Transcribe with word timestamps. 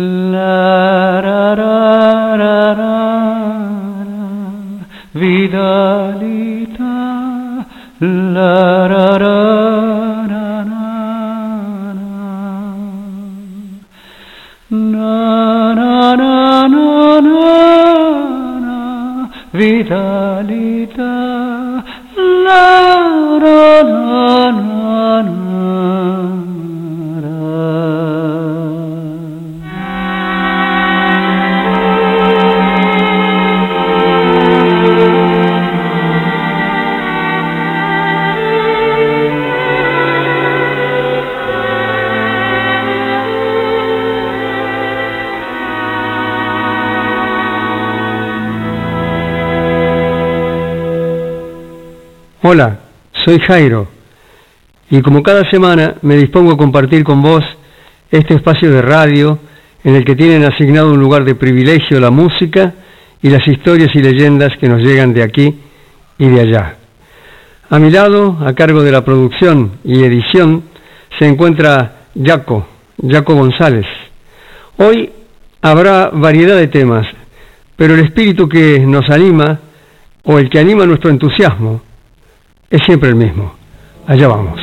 La, 0.00 1.20
ra, 1.20 1.54
ra, 1.54 2.36
ra, 2.36 2.72
ra, 2.72 2.98
Vidalita, 5.12 6.94
la, 7.98 8.57
Hola, 52.50 52.78
soy 53.26 53.40
Jairo 53.40 53.88
y 54.88 55.02
como 55.02 55.22
cada 55.22 55.50
semana 55.50 55.96
me 56.00 56.16
dispongo 56.16 56.52
a 56.52 56.56
compartir 56.56 57.04
con 57.04 57.20
vos 57.20 57.44
este 58.10 58.36
espacio 58.36 58.70
de 58.70 58.80
radio 58.80 59.38
en 59.84 59.96
el 59.96 60.02
que 60.06 60.16
tienen 60.16 60.44
asignado 60.44 60.94
un 60.94 60.98
lugar 60.98 61.26
de 61.26 61.34
privilegio 61.34 62.00
la 62.00 62.10
música 62.10 62.72
y 63.20 63.28
las 63.28 63.46
historias 63.46 63.90
y 63.94 63.98
leyendas 63.98 64.56
que 64.56 64.66
nos 64.66 64.80
llegan 64.80 65.12
de 65.12 65.24
aquí 65.24 65.56
y 66.16 66.26
de 66.26 66.40
allá. 66.40 66.76
A 67.68 67.78
mi 67.78 67.90
lado, 67.90 68.38
a 68.40 68.54
cargo 68.54 68.82
de 68.82 68.92
la 68.92 69.04
producción 69.04 69.72
y 69.84 70.02
edición, 70.02 70.62
se 71.18 71.26
encuentra 71.26 72.06
Jaco, 72.18 72.66
Jaco 73.06 73.34
González. 73.34 73.84
Hoy 74.78 75.10
habrá 75.60 76.08
variedad 76.14 76.56
de 76.56 76.68
temas, 76.68 77.06
pero 77.76 77.92
el 77.92 78.00
espíritu 78.00 78.48
que 78.48 78.78
nos 78.78 79.10
anima 79.10 79.60
o 80.24 80.38
el 80.38 80.48
que 80.48 80.58
anima 80.58 80.86
nuestro 80.86 81.10
entusiasmo 81.10 81.82
es 82.70 82.82
siempre 82.82 83.08
el 83.08 83.14
mismo. 83.14 83.52
Allá 84.06 84.28
vamos. 84.28 84.60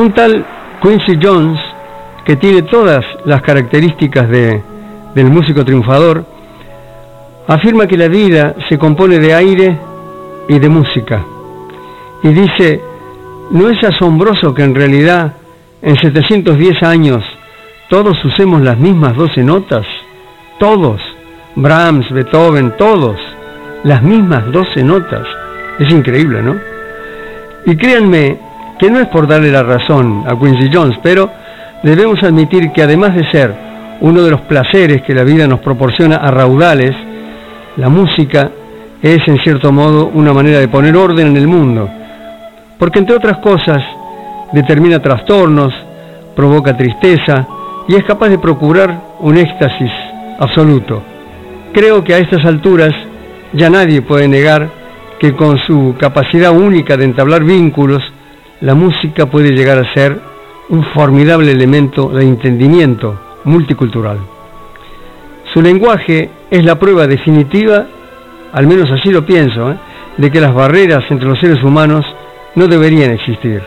Un 0.00 0.12
tal 0.12 0.46
Quincy 0.80 1.18
Jones, 1.22 1.60
que 2.24 2.36
tiene 2.36 2.62
todas 2.62 3.04
las 3.26 3.42
características 3.42 4.30
de, 4.30 4.62
del 5.14 5.26
músico 5.26 5.62
triunfador, 5.62 6.24
afirma 7.46 7.86
que 7.86 7.98
la 7.98 8.08
vida 8.08 8.54
se 8.70 8.78
compone 8.78 9.18
de 9.18 9.34
aire 9.34 9.78
y 10.48 10.58
de 10.58 10.68
música. 10.70 11.22
Y 12.22 12.28
dice, 12.28 12.80
¿no 13.50 13.68
es 13.68 13.84
asombroso 13.84 14.54
que 14.54 14.62
en 14.62 14.74
realidad 14.74 15.34
en 15.82 15.96
710 15.96 16.82
años 16.82 17.22
todos 17.90 18.16
usemos 18.24 18.62
las 18.62 18.78
mismas 18.78 19.14
12 19.14 19.44
notas? 19.44 19.84
Todos, 20.58 21.02
Brahms, 21.56 22.10
Beethoven, 22.10 22.74
todos, 22.78 23.18
las 23.84 24.02
mismas 24.02 24.50
12 24.50 24.82
notas. 24.82 25.26
Es 25.78 25.92
increíble, 25.92 26.42
¿no? 26.42 26.56
Y 27.66 27.76
créanme 27.76 28.49
que 28.80 28.90
no 28.90 28.98
es 28.98 29.08
por 29.08 29.28
darle 29.28 29.52
la 29.52 29.62
razón 29.62 30.24
a 30.26 30.38
Quincy 30.38 30.70
Jones, 30.72 30.98
pero 31.02 31.30
debemos 31.82 32.22
admitir 32.22 32.72
que 32.72 32.82
además 32.82 33.14
de 33.14 33.30
ser 33.30 33.54
uno 34.00 34.22
de 34.22 34.30
los 34.30 34.40
placeres 34.42 35.02
que 35.02 35.14
la 35.14 35.22
vida 35.22 35.46
nos 35.46 35.60
proporciona 35.60 36.16
a 36.16 36.30
raudales, 36.30 36.92
la 37.76 37.90
música 37.90 38.50
es 39.02 39.18
en 39.26 39.38
cierto 39.44 39.70
modo 39.70 40.10
una 40.14 40.32
manera 40.32 40.58
de 40.58 40.68
poner 40.68 40.96
orden 40.96 41.28
en 41.28 41.36
el 41.36 41.46
mundo, 41.46 41.90
porque 42.78 43.00
entre 43.00 43.16
otras 43.16 43.38
cosas 43.38 43.82
determina 44.52 44.98
trastornos, 44.98 45.74
provoca 46.34 46.74
tristeza 46.74 47.46
y 47.86 47.96
es 47.96 48.04
capaz 48.04 48.30
de 48.30 48.38
procurar 48.38 48.98
un 49.20 49.36
éxtasis 49.36 49.92
absoluto. 50.38 51.02
Creo 51.74 52.02
que 52.02 52.14
a 52.14 52.18
estas 52.18 52.46
alturas 52.46 52.92
ya 53.52 53.68
nadie 53.68 54.00
puede 54.00 54.26
negar 54.26 54.70
que 55.18 55.36
con 55.36 55.58
su 55.66 55.96
capacidad 56.00 56.50
única 56.50 56.96
de 56.96 57.04
entablar 57.04 57.44
vínculos, 57.44 58.02
la 58.60 58.74
música 58.74 59.26
puede 59.26 59.52
llegar 59.52 59.78
a 59.78 59.92
ser 59.94 60.20
un 60.68 60.84
formidable 60.92 61.50
elemento 61.50 62.08
de 62.08 62.22
entendimiento 62.22 63.18
multicultural. 63.44 64.18
Su 65.52 65.62
lenguaje 65.62 66.30
es 66.50 66.64
la 66.64 66.78
prueba 66.78 67.06
definitiva, 67.06 67.86
al 68.52 68.66
menos 68.66 68.90
así 68.90 69.10
lo 69.10 69.24
pienso, 69.24 69.72
¿eh? 69.72 69.76
de 70.16 70.30
que 70.30 70.40
las 70.40 70.54
barreras 70.54 71.04
entre 71.10 71.28
los 71.28 71.40
seres 71.40 71.62
humanos 71.62 72.04
no 72.54 72.66
deberían 72.66 73.12
existir. 73.12 73.62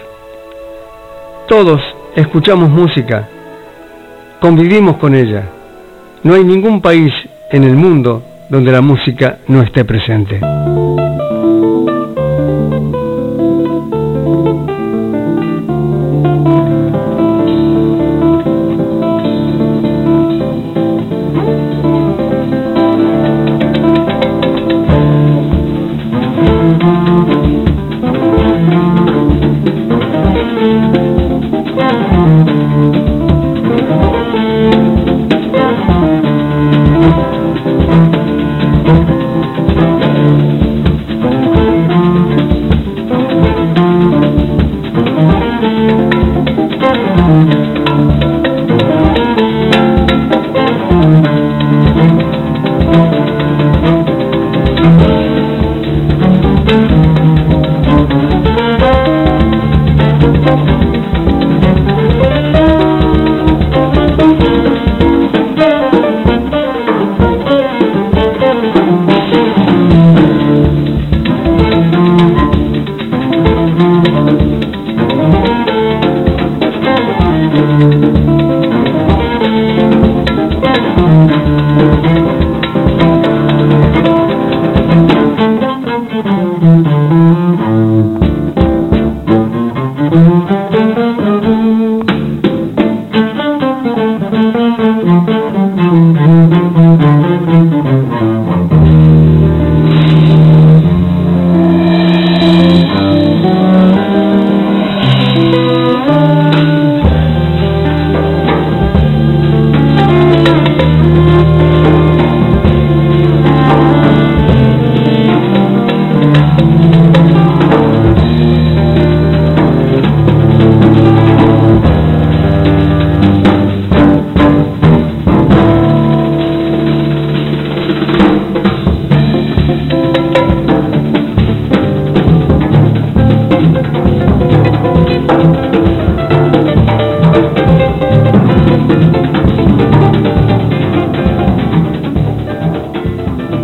Todos 1.48 1.82
escuchamos 2.16 2.70
música, 2.70 3.28
convivimos 4.40 4.98
con 4.98 5.16
ella. 5.16 5.44
No 6.24 6.36
hay 6.36 6.44
ningún 6.44 6.82
país 6.82 7.12
en 7.52 7.64
el 7.64 7.76
mundo 7.76 8.24
donde 8.50 8.72
la 8.72 8.82
música 8.82 9.40
no 9.48 9.62
esté 9.62 9.84
presente. 9.84 10.40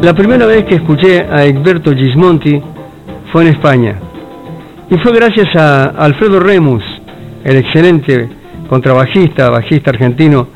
La 0.09 0.15
primera 0.15 0.47
vez 0.47 0.65
que 0.65 0.73
escuché 0.73 1.21
a 1.21 1.45
Egberto 1.45 1.93
Gismonti 1.93 2.59
fue 3.31 3.43
en 3.43 3.49
España. 3.49 3.95
Y 4.89 4.97
fue 4.97 5.13
gracias 5.13 5.55
a 5.55 5.83
Alfredo 6.03 6.39
Remus, 6.39 6.83
el 7.43 7.57
excelente 7.57 8.27
contrabajista, 8.67 9.51
bajista 9.51 9.91
argentino, 9.91 10.47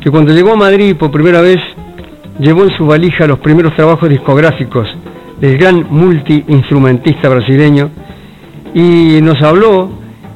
que 0.00 0.08
cuando 0.08 0.32
llegó 0.32 0.52
a 0.52 0.56
Madrid 0.56 0.94
por 0.94 1.10
primera 1.10 1.40
vez 1.40 1.56
llevó 2.38 2.62
en 2.62 2.70
su 2.76 2.86
valija 2.86 3.26
los 3.26 3.40
primeros 3.40 3.74
trabajos 3.74 4.08
discográficos 4.08 4.86
del 5.40 5.58
gran 5.58 5.84
multiinstrumentista 5.90 7.28
brasileño 7.28 7.90
y 8.72 9.18
nos 9.20 9.42
habló, 9.42 9.90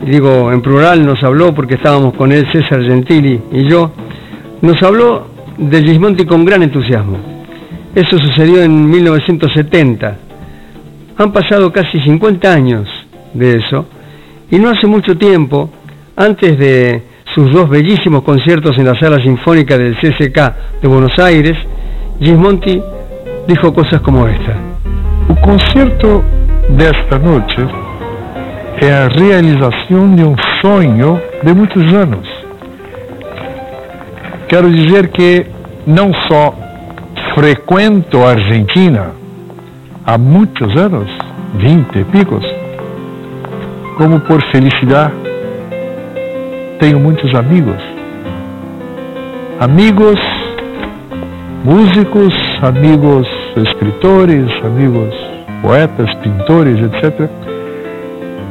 digo 0.04 0.50
en 0.50 0.60
plural 0.60 1.06
nos 1.06 1.22
habló 1.22 1.54
porque 1.54 1.76
estábamos 1.76 2.14
con 2.14 2.32
él 2.32 2.48
César 2.50 2.82
Gentili 2.82 3.40
y 3.52 3.70
yo, 3.70 3.92
nos 4.60 4.82
habló 4.82 5.28
de 5.56 5.84
Gismonti 5.84 6.24
con 6.26 6.44
gran 6.44 6.64
entusiasmo. 6.64 7.29
Eso 7.94 8.18
sucedió 8.18 8.62
en 8.62 8.88
1970. 8.88 10.16
Han 11.18 11.32
pasado 11.32 11.72
casi 11.72 12.00
50 12.00 12.52
años 12.52 12.88
de 13.34 13.56
eso 13.56 13.86
y 14.50 14.58
no 14.58 14.70
hace 14.70 14.86
mucho 14.86 15.16
tiempo, 15.16 15.70
antes 16.16 16.58
de 16.58 17.02
sus 17.34 17.52
dos 17.52 17.68
bellísimos 17.68 18.22
conciertos 18.22 18.76
en 18.78 18.86
la 18.86 18.98
sala 18.98 19.22
sinfónica 19.22 19.78
del 19.78 19.96
CCK 19.96 20.80
de 20.82 20.88
Buenos 20.88 21.18
Aires, 21.18 21.56
Gismonti 22.20 22.80
dijo 23.46 23.72
cosas 23.72 24.00
como 24.00 24.26
esta. 24.26 24.56
O 25.28 25.34
concerto 25.40 26.24
desta 26.70 27.18
noite 27.18 27.56
é 28.80 28.92
a 28.92 29.08
realização 29.08 30.14
de 30.14 30.24
um 30.24 30.34
sonho 30.60 31.20
de 31.42 31.52
muitos 31.52 31.92
anos. 31.92 32.26
Quero 34.48 34.70
dizer 34.70 35.10
que 35.10 35.46
não 35.86 36.12
só 36.28 36.54
frecuento 37.34 38.24
Argentina 38.24 39.12
há 40.04 40.18
muitos 40.18 40.76
anos, 40.76 41.08
vinte 41.54 41.98
e 41.98 42.04
picos, 42.04 42.44
como 43.96 44.20
por 44.20 44.42
felicidade 44.50 45.14
tenho 46.80 46.98
muitos 46.98 47.34
amigos. 47.34 47.76
Amigos 49.60 50.18
músicos, 51.64 52.34
amigos 52.62 53.28
escritores, 53.56 54.50
amigos 54.64 55.14
poetas, 55.62 56.12
pintores, 56.16 56.78
etc. 56.78 57.28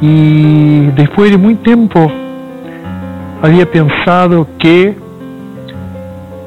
E 0.01 0.91
depois 0.95 1.31
de 1.31 1.37
muito 1.37 1.63
tempo 1.63 1.99
havia 3.41 3.65
pensado 3.65 4.47
que 4.59 4.95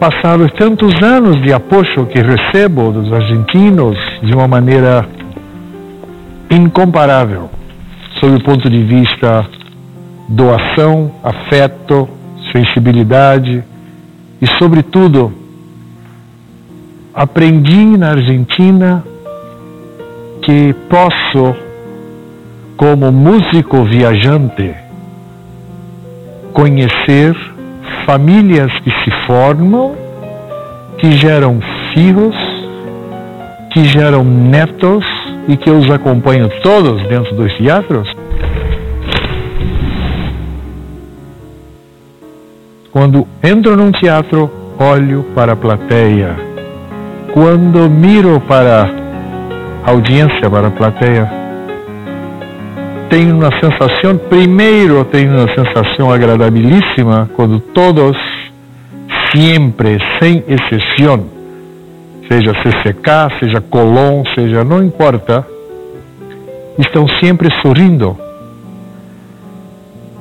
passados 0.03 0.51
tantos 0.59 1.01
anos 1.01 1.41
de 1.43 1.53
apoio 1.53 2.07
que 2.07 2.21
recebo 2.21 2.91
dos 2.91 3.13
argentinos 3.13 3.97
de 4.21 4.35
uma 4.35 4.49
maneira 4.49 5.09
incomparável, 6.51 7.49
sob 8.19 8.35
o 8.35 8.43
ponto 8.43 8.69
de 8.69 8.83
vista 8.83 9.47
doação, 10.29 11.13
afeto, 11.23 12.09
sensibilidade 12.53 13.63
e, 14.41 14.47
sobretudo, 14.59 15.33
aprendi 17.15 17.97
na 17.97 18.11
Argentina 18.11 19.05
que 20.45 20.75
posso, 20.91 21.55
como 22.77 23.13
músico 23.13 23.85
viajante, 23.85 24.75
conhecer, 26.53 27.37
famílias 28.07 28.71
que 28.81 28.91
se 28.91 29.11
formam, 29.27 29.95
que 30.99 31.13
geram 31.13 31.61
filhos, 31.93 32.35
que 33.73 33.85
geram 33.85 34.25
netos 34.25 35.05
e 35.49 35.57
que 35.57 35.71
os 35.71 35.91
acompanham 35.91 36.49
todos 36.63 37.03
dentro 37.09 37.35
dos 37.35 37.53
teatros? 37.57 38.15
Quando 42.93 43.27
entro 43.43 43.77
num 43.77 43.91
teatro, 43.91 44.51
olho 44.79 45.25
para 45.35 45.53
a 45.53 45.57
plateia. 45.57 46.37
Quando 47.33 47.89
miro 47.89 48.39
para 48.41 48.91
a 49.85 49.91
audiência, 49.91 50.51
para 50.51 50.69
a 50.69 50.71
plateia, 50.71 51.42
tenho 53.13 53.37
uma 53.37 53.51
sensação, 53.61 54.17
primeiro 54.17 55.05
tenho 55.05 55.33
uma 55.33 55.55
sensação 55.55 56.11
agradabilíssima 56.11 57.29
quando 57.37 57.61
todos, 57.61 58.17
sempre, 59.31 59.99
sem 60.19 60.43
exceção, 60.49 61.27
seja 62.27 62.55
CCK, 62.55 63.39
seja 63.39 63.61
Colón, 63.61 64.25
seja, 64.35 64.65
não 64.65 64.83
importa, 64.83 65.47
estão 66.79 67.07
sempre 67.23 67.51
sorrindo 67.61 68.17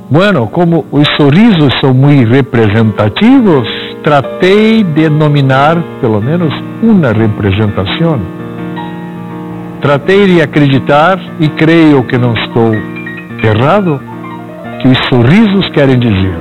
Bueno, 0.10 0.48
como 0.48 0.86
os 0.92 1.08
sorrisos 1.16 1.74
são 1.80 1.94
muito 1.94 2.30
representativos, 2.30 3.66
tratei 4.04 4.84
de 4.84 5.10
nominar 5.10 5.82
pelo 6.02 6.20
menos 6.22 6.54
uma 6.84 7.14
representação. 7.14 8.20
Tratei 9.82 10.28
de 10.28 10.42
acreditar, 10.42 11.20
e 11.40 11.50
creio 11.50 12.04
que 12.04 12.18
não 12.18 12.34
estou 12.34 12.74
errado, 13.44 14.00
que 14.82 14.88
os 14.88 14.98
sorrisos 15.10 15.70
querem 15.70 15.98
dizer: 15.98 16.40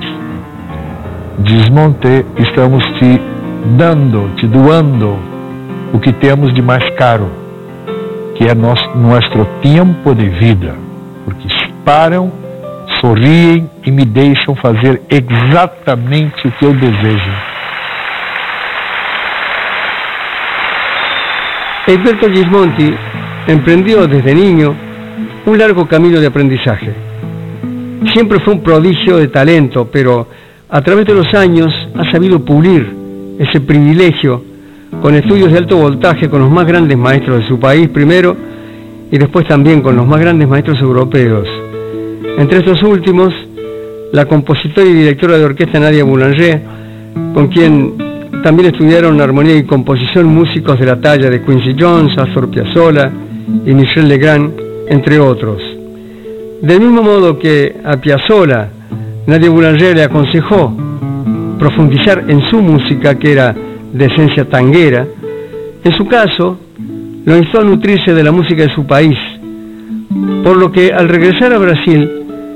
Desmonte, 1.38 2.26
estamos 2.38 2.84
te 2.98 3.20
dando, 3.78 4.34
te 4.36 4.46
doando 4.46 5.18
o 5.92 5.98
que 5.98 6.12
temos 6.12 6.52
de 6.54 6.60
mais 6.60 6.84
caro, 6.96 7.30
que 8.36 8.44
é 8.44 8.54
nosso, 8.54 8.88
nosso 8.96 9.46
tempo 9.62 10.14
de 10.14 10.28
vida, 10.28 10.74
porque 11.24 11.48
param 11.84 12.30
sorriem 13.00 13.70
e 13.86 13.90
me 13.90 14.04
deixam 14.04 14.54
fazer 14.56 15.00
exatamente 15.08 16.46
o 16.46 16.52
que 16.52 16.64
eu 16.64 16.74
desejo. 16.74 17.32
Egberto 21.88 22.32
Gismonti 22.32 22.96
emprendió 23.50 24.06
desde 24.06 24.34
niño 24.34 24.74
un 25.46 25.58
largo 25.58 25.86
camino 25.86 26.20
de 26.20 26.26
aprendizaje. 26.26 26.92
Siempre 28.12 28.38
fue 28.40 28.54
un 28.54 28.62
prodigio 28.62 29.16
de 29.16 29.28
talento, 29.28 29.88
pero 29.90 30.28
a 30.68 30.80
través 30.82 31.06
de 31.06 31.14
los 31.14 31.34
años 31.34 31.72
ha 31.96 32.10
sabido 32.12 32.44
pulir 32.44 32.88
ese 33.38 33.60
privilegio 33.60 34.42
con 35.02 35.14
estudios 35.14 35.50
de 35.50 35.58
alto 35.58 35.76
voltaje 35.76 36.28
con 36.28 36.40
los 36.40 36.50
más 36.50 36.66
grandes 36.66 36.96
maestros 36.96 37.40
de 37.40 37.48
su 37.48 37.58
país 37.58 37.88
primero 37.88 38.36
y 39.10 39.18
después 39.18 39.46
también 39.46 39.80
con 39.80 39.96
los 39.96 40.06
más 40.06 40.20
grandes 40.20 40.48
maestros 40.48 40.80
europeos. 40.80 41.48
Entre 42.38 42.58
estos 42.58 42.82
últimos, 42.82 43.34
la 44.12 44.26
compositora 44.26 44.86
y 44.86 44.92
directora 44.92 45.36
de 45.36 45.44
orquesta 45.44 45.80
Nadia 45.80 46.04
Boulanger, 46.04 46.60
con 47.34 47.48
quien 47.48 47.94
también 48.44 48.72
estudiaron 48.72 49.20
armonía 49.20 49.56
y 49.56 49.64
composición 49.64 50.26
músicos 50.26 50.78
de 50.78 50.86
la 50.86 51.00
talla 51.00 51.28
de 51.28 51.42
Quincy 51.42 51.74
Jones, 51.78 52.16
Astor 52.16 52.48
Piazzolla 52.48 53.10
y 53.66 53.74
Michel 53.74 54.08
Legrand, 54.08 54.52
entre 54.88 55.18
otros. 55.18 55.62
Del 56.62 56.80
mismo 56.80 57.02
modo 57.02 57.38
que 57.38 57.76
a 57.84 57.96
Piazzolla, 57.96 58.68
Nadia 59.26 59.50
Boulanger 59.50 59.96
le 59.96 60.02
aconsejó 60.04 60.74
profundizar 61.58 62.24
en 62.28 62.40
su 62.50 62.60
música, 62.60 63.18
que 63.18 63.32
era 63.32 63.54
de 63.92 64.04
esencia 64.06 64.44
tanguera, 64.48 65.06
en 65.82 65.92
su 65.92 66.06
caso, 66.06 66.58
lo 67.24 67.36
instó 67.36 67.60
a 67.60 67.64
nutrirse 67.64 68.12
de 68.12 68.22
la 68.22 68.32
música 68.32 68.62
de 68.62 68.74
su 68.74 68.86
país, 68.86 69.16
por 70.42 70.56
lo 70.56 70.70
que 70.70 70.92
al 70.92 71.08
regresar 71.08 71.52
a 71.52 71.58
Brasil 71.58 72.10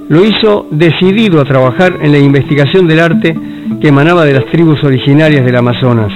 lo 0.08 0.24
hizo 0.24 0.66
decidido 0.70 1.40
a 1.40 1.44
trabajar 1.44 1.98
en 2.02 2.12
la 2.12 2.18
investigación 2.18 2.86
del 2.86 3.00
arte 3.00 3.36
que 3.80 3.88
emanaba 3.88 4.24
de 4.24 4.34
las 4.34 4.46
tribus 4.46 4.82
originarias 4.84 5.44
del 5.44 5.56
Amazonas. 5.56 6.12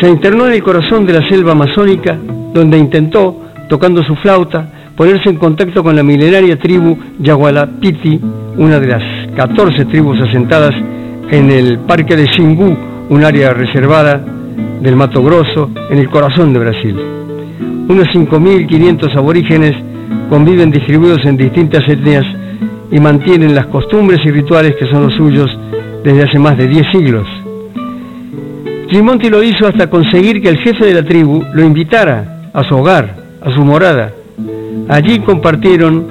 Se 0.00 0.08
internó 0.08 0.46
en 0.46 0.54
el 0.54 0.62
corazón 0.62 1.06
de 1.06 1.12
la 1.12 1.28
selva 1.28 1.52
amazónica, 1.52 2.18
donde 2.54 2.78
intentó, 2.78 3.36
tocando 3.70 4.02
su 4.02 4.16
flauta, 4.16 4.66
ponerse 4.96 5.30
en 5.30 5.36
contacto 5.36 5.84
con 5.84 5.94
la 5.94 6.02
milenaria 6.02 6.58
tribu 6.58 6.98
Yagualapiti, 7.20 8.20
una 8.56 8.80
de 8.80 8.88
las 8.88 9.02
14 9.36 9.84
tribus 9.84 10.20
asentadas 10.20 10.74
en 11.30 11.50
el 11.52 11.78
Parque 11.78 12.16
de 12.16 12.26
Xingu, 12.26 12.76
un 13.08 13.24
área 13.24 13.54
reservada 13.54 14.20
del 14.82 14.96
Mato 14.96 15.22
Grosso, 15.22 15.70
en 15.88 15.98
el 15.98 16.10
corazón 16.10 16.52
de 16.52 16.58
Brasil. 16.58 16.96
Unos 17.88 18.08
5.500 18.08 19.16
aborígenes 19.16 19.72
conviven 20.28 20.72
distribuidos 20.72 21.24
en 21.24 21.36
distintas 21.36 21.88
etnias 21.88 22.24
y 22.90 22.98
mantienen 22.98 23.54
las 23.54 23.66
costumbres 23.66 24.18
y 24.24 24.32
rituales 24.32 24.74
que 24.80 24.86
son 24.86 25.04
los 25.04 25.14
suyos 25.14 25.48
desde 26.02 26.24
hace 26.24 26.40
más 26.40 26.58
de 26.58 26.66
10 26.66 26.86
siglos. 26.90 27.26
Gimonti 28.90 29.30
lo 29.30 29.44
hizo 29.44 29.68
hasta 29.68 29.88
conseguir 29.88 30.42
que 30.42 30.48
el 30.48 30.58
jefe 30.58 30.86
de 30.86 30.94
la 30.94 31.04
tribu 31.04 31.44
lo 31.54 31.62
invitara 31.62 32.50
a 32.52 32.64
su 32.64 32.74
hogar, 32.74 33.19
a 33.40 33.54
su 33.54 33.64
morada. 33.64 34.12
Allí 34.88 35.20
compartieron 35.20 36.06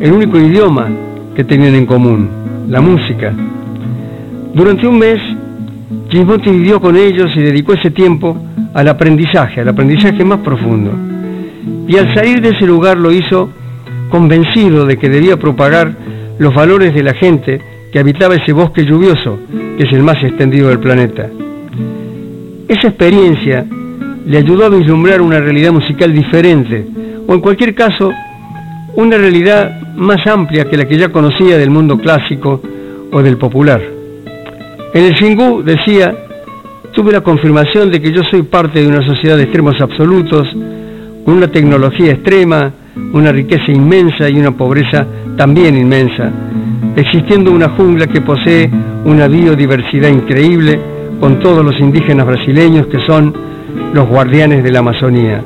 el 0.00 0.12
único 0.12 0.38
idioma 0.38 0.88
que 1.34 1.44
tenían 1.44 1.74
en 1.74 1.86
común, 1.86 2.28
la 2.68 2.80
música. 2.80 3.32
Durante 4.54 4.86
un 4.86 4.98
mes, 4.98 5.18
Gimonti 6.10 6.50
vivió 6.50 6.80
con 6.80 6.96
ellos 6.96 7.30
y 7.36 7.40
dedicó 7.40 7.74
ese 7.74 7.90
tiempo 7.90 8.36
al 8.74 8.88
aprendizaje, 8.88 9.60
al 9.60 9.68
aprendizaje 9.68 10.24
más 10.24 10.40
profundo. 10.40 10.92
Y 11.88 11.96
al 11.96 12.14
salir 12.14 12.40
de 12.40 12.50
ese 12.50 12.66
lugar 12.66 12.96
lo 12.96 13.12
hizo 13.12 13.50
convencido 14.08 14.86
de 14.86 14.96
que 14.96 15.08
debía 15.08 15.36
propagar 15.36 15.92
los 16.38 16.54
valores 16.54 16.94
de 16.94 17.02
la 17.02 17.14
gente 17.14 17.60
que 17.92 17.98
habitaba 17.98 18.34
ese 18.34 18.52
bosque 18.52 18.84
lluvioso, 18.84 19.38
que 19.78 19.84
es 19.84 19.92
el 19.92 20.02
más 20.02 20.22
extendido 20.22 20.68
del 20.68 20.78
planeta. 20.78 21.28
Esa 22.68 22.88
experiencia 22.88 23.64
le 24.26 24.38
ayudó 24.38 24.66
a 24.66 24.68
vislumbrar 24.68 25.20
una 25.22 25.38
realidad 25.38 25.72
musical 25.72 26.12
diferente, 26.12 26.84
o 27.28 27.34
en 27.34 27.40
cualquier 27.40 27.74
caso, 27.74 28.12
una 28.96 29.16
realidad 29.16 29.94
más 29.96 30.26
amplia 30.26 30.64
que 30.64 30.76
la 30.76 30.86
que 30.86 30.98
ya 30.98 31.10
conocía 31.10 31.56
del 31.56 31.70
mundo 31.70 31.96
clásico 31.98 32.60
o 33.12 33.22
del 33.22 33.36
popular. 33.36 33.80
En 34.92 35.04
el 35.04 35.14
Xingu 35.14 35.62
decía, 35.62 36.12
tuve 36.92 37.12
la 37.12 37.20
confirmación 37.20 37.90
de 37.90 38.00
que 38.00 38.12
yo 38.12 38.22
soy 38.28 38.42
parte 38.42 38.80
de 38.80 38.88
una 38.88 39.06
sociedad 39.06 39.36
de 39.36 39.44
extremos 39.44 39.80
absolutos, 39.80 40.48
con 41.24 41.34
una 41.34 41.48
tecnología 41.48 42.12
extrema, 42.12 42.72
una 43.12 43.30
riqueza 43.30 43.70
inmensa 43.70 44.28
y 44.28 44.38
una 44.38 44.50
pobreza 44.50 45.06
también 45.36 45.76
inmensa, 45.76 46.32
existiendo 46.96 47.52
una 47.52 47.68
jungla 47.70 48.08
que 48.08 48.22
posee 48.22 48.70
una 49.04 49.28
biodiversidad 49.28 50.08
increíble 50.08 50.80
con 51.20 51.38
todos 51.38 51.64
los 51.64 51.78
indígenas 51.78 52.26
brasileños 52.26 52.86
que 52.86 52.98
son 53.06 53.55
los 53.94 54.08
guardianes 54.08 54.62
de 54.62 54.70
la 54.70 54.80
Amazonía. 54.80 55.42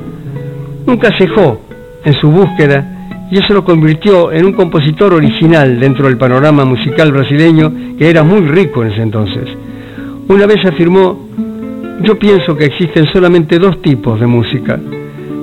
Nunca 0.86 1.10
cejó 1.18 1.60
en 2.04 2.14
su 2.14 2.30
búsqueda 2.30 3.28
y 3.30 3.38
eso 3.38 3.54
lo 3.54 3.64
convirtió 3.64 4.32
en 4.32 4.44
un 4.44 4.52
compositor 4.52 5.14
original 5.14 5.78
dentro 5.78 6.06
del 6.06 6.18
panorama 6.18 6.64
musical 6.64 7.12
brasileño 7.12 7.72
que 7.96 8.10
era 8.10 8.22
muy 8.24 8.40
rico 8.40 8.82
en 8.82 8.92
ese 8.92 9.02
entonces. 9.02 9.44
Una 10.28 10.46
vez 10.46 10.64
afirmó, 10.64 11.28
yo 12.02 12.18
pienso 12.18 12.56
que 12.56 12.64
existen 12.64 13.06
solamente 13.12 13.58
dos 13.58 13.80
tipos 13.82 14.18
de 14.18 14.26
música, 14.26 14.78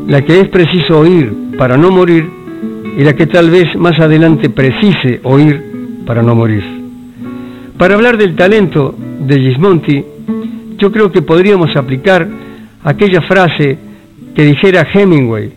la 0.08 0.22
que 0.24 0.42
es 0.42 0.50
preciso 0.50 1.00
oír 1.00 1.32
para 1.58 1.78
no 1.78 1.92
morir 1.92 2.30
y 2.98 3.04
la 3.04 3.14
que 3.14 3.28
tal 3.28 3.50
vez 3.50 3.76
más 3.78 4.00
adelante 4.00 4.50
precise 4.50 5.22
oír 5.24 6.04
para 6.06 6.22
no 6.22 6.36
morir. 6.36 6.64
Para 7.78 7.96
hablar 7.96 8.18
del 8.18 8.36
talento 8.36 8.96
de 9.20 9.40
Gismonti, 9.40 10.04
yo 10.78 10.92
creo 10.92 11.12
que 11.12 11.22
podríamos 11.22 11.76
aplicar 11.76 12.28
aquella 12.88 13.22
frase 13.22 13.78
que 14.34 14.44
dijera 14.44 14.88
Hemingway, 14.94 15.52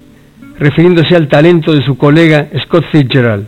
refiriéndose 0.59 1.15
al 1.15 1.29
talento 1.29 1.73
de 1.73 1.81
su 1.85 1.97
colega 1.97 2.49
Scott 2.65 2.87
Fitzgerald. 2.91 3.47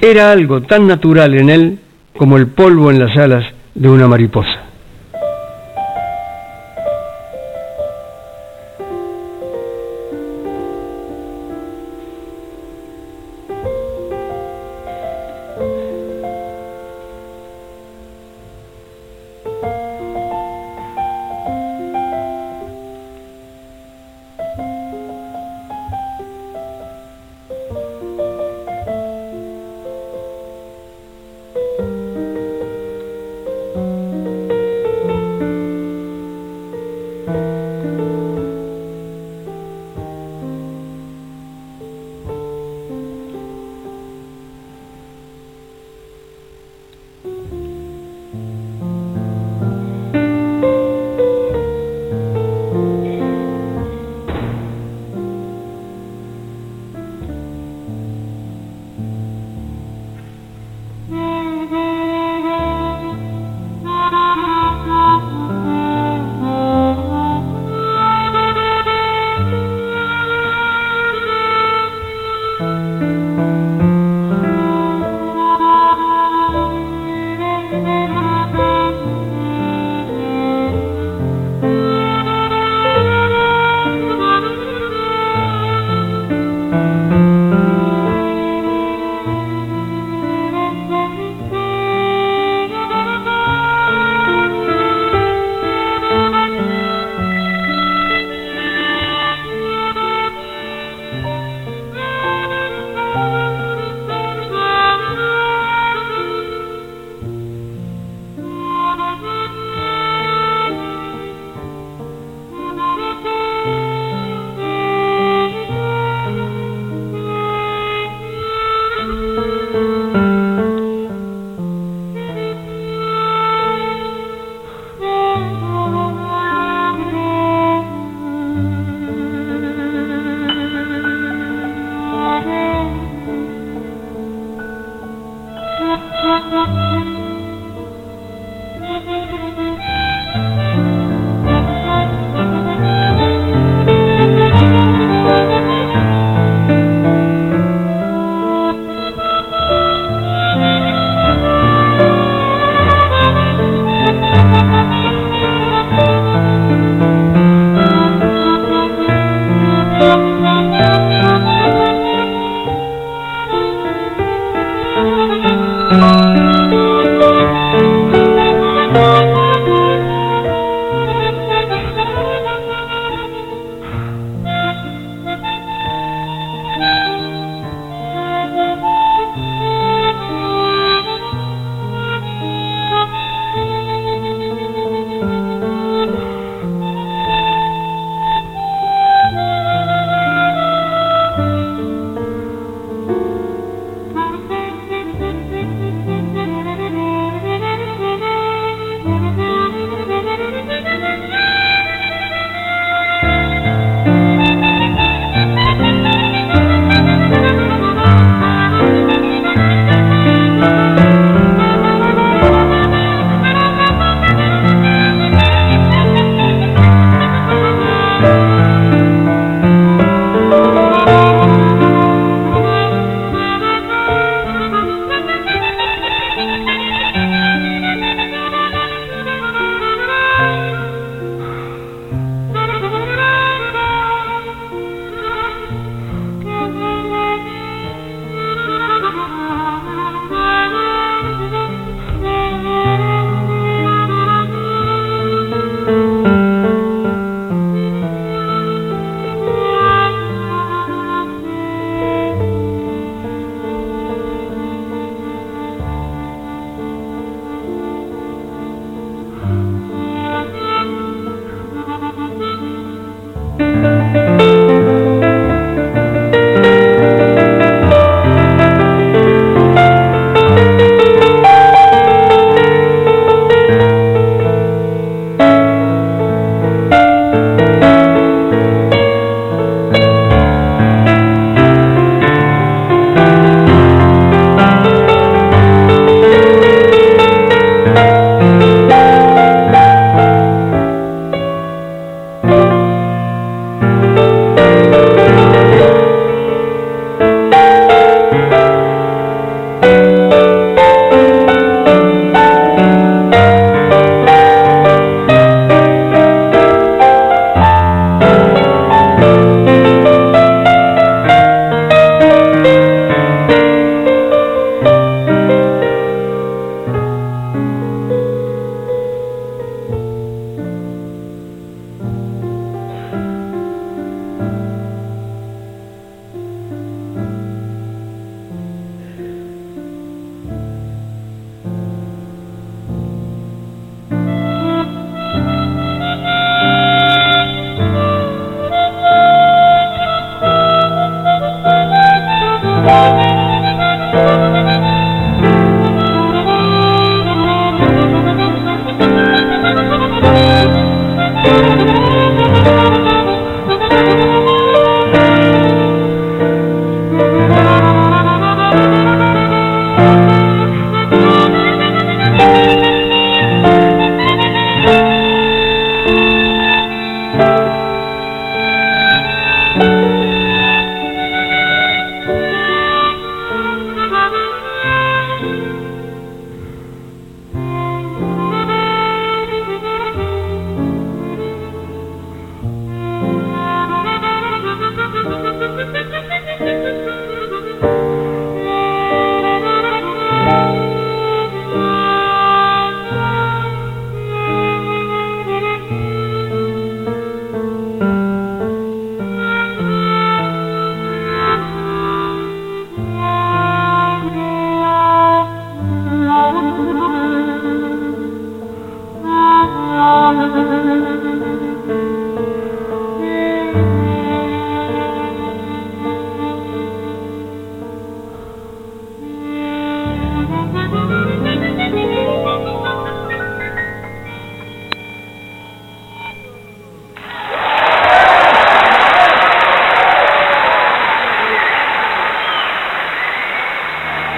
Era 0.00 0.32
algo 0.32 0.62
tan 0.62 0.86
natural 0.86 1.34
en 1.34 1.50
él 1.50 1.78
como 2.16 2.38
el 2.38 2.46
polvo 2.46 2.90
en 2.90 3.00
las 3.00 3.14
alas 3.18 3.44
de 3.74 3.90
una 3.90 4.08
mariposa. 4.08 4.65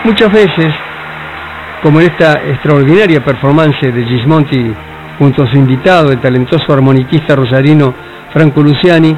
Muchas 0.09 0.33
veces, 0.33 0.73
como 1.83 2.01
en 2.01 2.07
esta 2.07 2.33
extraordinaria 2.43 3.23
performance 3.23 3.93
de 3.93 4.07
Gismonti 4.07 4.73
junto 5.19 5.43
a 5.43 5.51
su 5.51 5.55
invitado, 5.59 6.11
el 6.11 6.19
talentoso 6.19 6.73
armoniquista 6.73 7.37
rosarino 7.37 7.93
Franco 8.33 8.63
Luciani, 8.63 9.15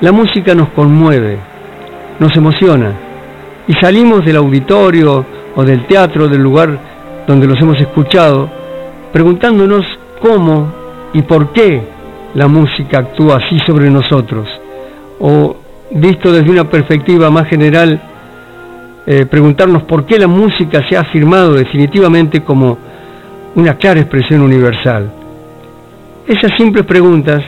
la 0.00 0.10
música 0.10 0.54
nos 0.54 0.70
conmueve, 0.70 1.36
nos 2.20 2.34
emociona. 2.34 2.90
Y 3.66 3.74
salimos 3.74 4.24
del 4.24 4.36
auditorio 4.36 5.26
o 5.54 5.62
del 5.62 5.84
teatro, 5.84 6.26
del 6.26 6.42
lugar 6.42 6.70
donde 7.26 7.46
los 7.46 7.60
hemos 7.60 7.78
escuchado, 7.78 8.48
preguntándonos 9.12 9.84
cómo 10.22 10.72
y 11.12 11.20
por 11.20 11.52
qué 11.52 11.82
la 12.32 12.48
música 12.48 13.00
actúa 13.00 13.36
así 13.44 13.58
sobre 13.66 13.90
nosotros, 13.90 14.48
o 15.20 15.54
visto 15.90 16.32
desde 16.32 16.50
una 16.50 16.64
perspectiva 16.64 17.28
más 17.28 17.46
general, 17.46 18.00
eh, 19.10 19.24
preguntarnos 19.24 19.84
por 19.84 20.04
qué 20.04 20.18
la 20.18 20.26
música 20.26 20.86
se 20.86 20.94
ha 20.94 21.00
afirmado 21.00 21.54
definitivamente 21.54 22.42
como 22.42 22.76
una 23.54 23.78
clara 23.78 24.00
expresión 24.00 24.42
universal. 24.42 25.10
Esas 26.26 26.52
simples 26.58 26.84
preguntas 26.84 27.42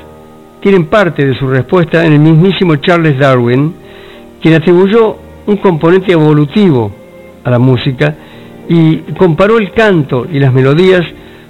tienen 0.63 0.87
parte 0.87 1.27
de 1.27 1.35
su 1.35 1.47
respuesta 1.47 2.07
en 2.07 2.15
el 2.15 2.19
mismísimo 2.19 2.77
Charles 2.77 3.19
Darwin, 3.19 3.75
quien 4.41 4.55
atribuyó 4.55 5.17
un 5.47 5.59
componente 5.59 6.13
evolutivo 6.13 6.93
a 7.45 7.51
la 7.51 7.59
música 7.59 8.15
y 8.67 8.97
comparó 9.19 9.59
el 9.59 9.71
canto 9.73 10.27
y 10.33 10.39
las 10.39 10.55
melodías 10.55 11.03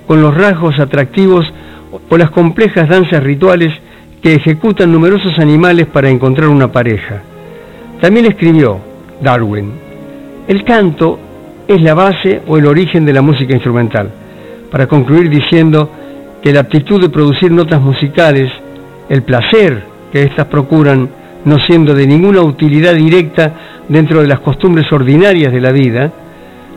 con 0.08 0.20
los 0.20 0.36
rasgos 0.36 0.80
atractivos 0.80 1.46
o 2.08 2.16
las 2.16 2.30
complejas 2.30 2.88
danzas 2.88 3.22
rituales 3.22 3.72
que 4.20 4.34
ejecutan 4.34 4.90
numerosos 4.90 5.38
animales 5.38 5.86
para 5.86 6.10
encontrar 6.10 6.48
una 6.48 6.72
pareja. 6.72 7.22
También 8.00 8.26
escribió 8.26 8.80
Darwin, 9.22 9.89
el 10.50 10.64
canto 10.64 11.16
es 11.68 11.80
la 11.80 11.94
base 11.94 12.42
o 12.48 12.58
el 12.58 12.66
origen 12.66 13.06
de 13.06 13.12
la 13.12 13.22
música 13.22 13.54
instrumental, 13.54 14.10
para 14.68 14.88
concluir 14.88 15.30
diciendo 15.30 15.88
que 16.42 16.52
la 16.52 16.60
aptitud 16.60 17.00
de 17.00 17.08
producir 17.08 17.52
notas 17.52 17.80
musicales, 17.80 18.50
el 19.08 19.22
placer 19.22 19.84
que 20.10 20.24
éstas 20.24 20.46
procuran, 20.46 21.08
no 21.44 21.56
siendo 21.68 21.94
de 21.94 22.04
ninguna 22.04 22.40
utilidad 22.40 22.96
directa 22.96 23.84
dentro 23.88 24.22
de 24.22 24.26
las 24.26 24.40
costumbres 24.40 24.90
ordinarias 24.90 25.52
de 25.52 25.60
la 25.60 25.70
vida, 25.70 26.10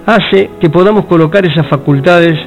hace 0.05 0.51
que 0.62 0.69
podamos 0.69 1.05
colocar 1.05 1.43
esas 1.43 1.67
facultades 1.67 2.38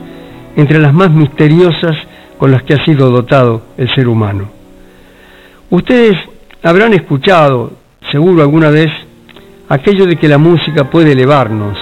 entre 0.54 0.78
las 0.78 0.94
más 0.94 1.10
misteriosas 1.10 1.96
con 2.38 2.52
las 2.52 2.62
que 2.62 2.74
ha 2.74 2.84
sido 2.84 3.10
dotado 3.10 3.62
el 3.76 3.92
ser 3.96 4.06
humano. 4.06 4.48
Ustedes 5.70 6.16
habrán 6.62 6.94
escuchado, 6.94 7.72
seguro 8.12 8.42
alguna 8.42 8.70
vez, 8.70 8.92
aquello 9.68 10.06
de 10.06 10.16
que 10.16 10.28
la 10.28 10.38
música 10.38 10.84
puede 10.84 11.12
elevarnos, 11.12 11.76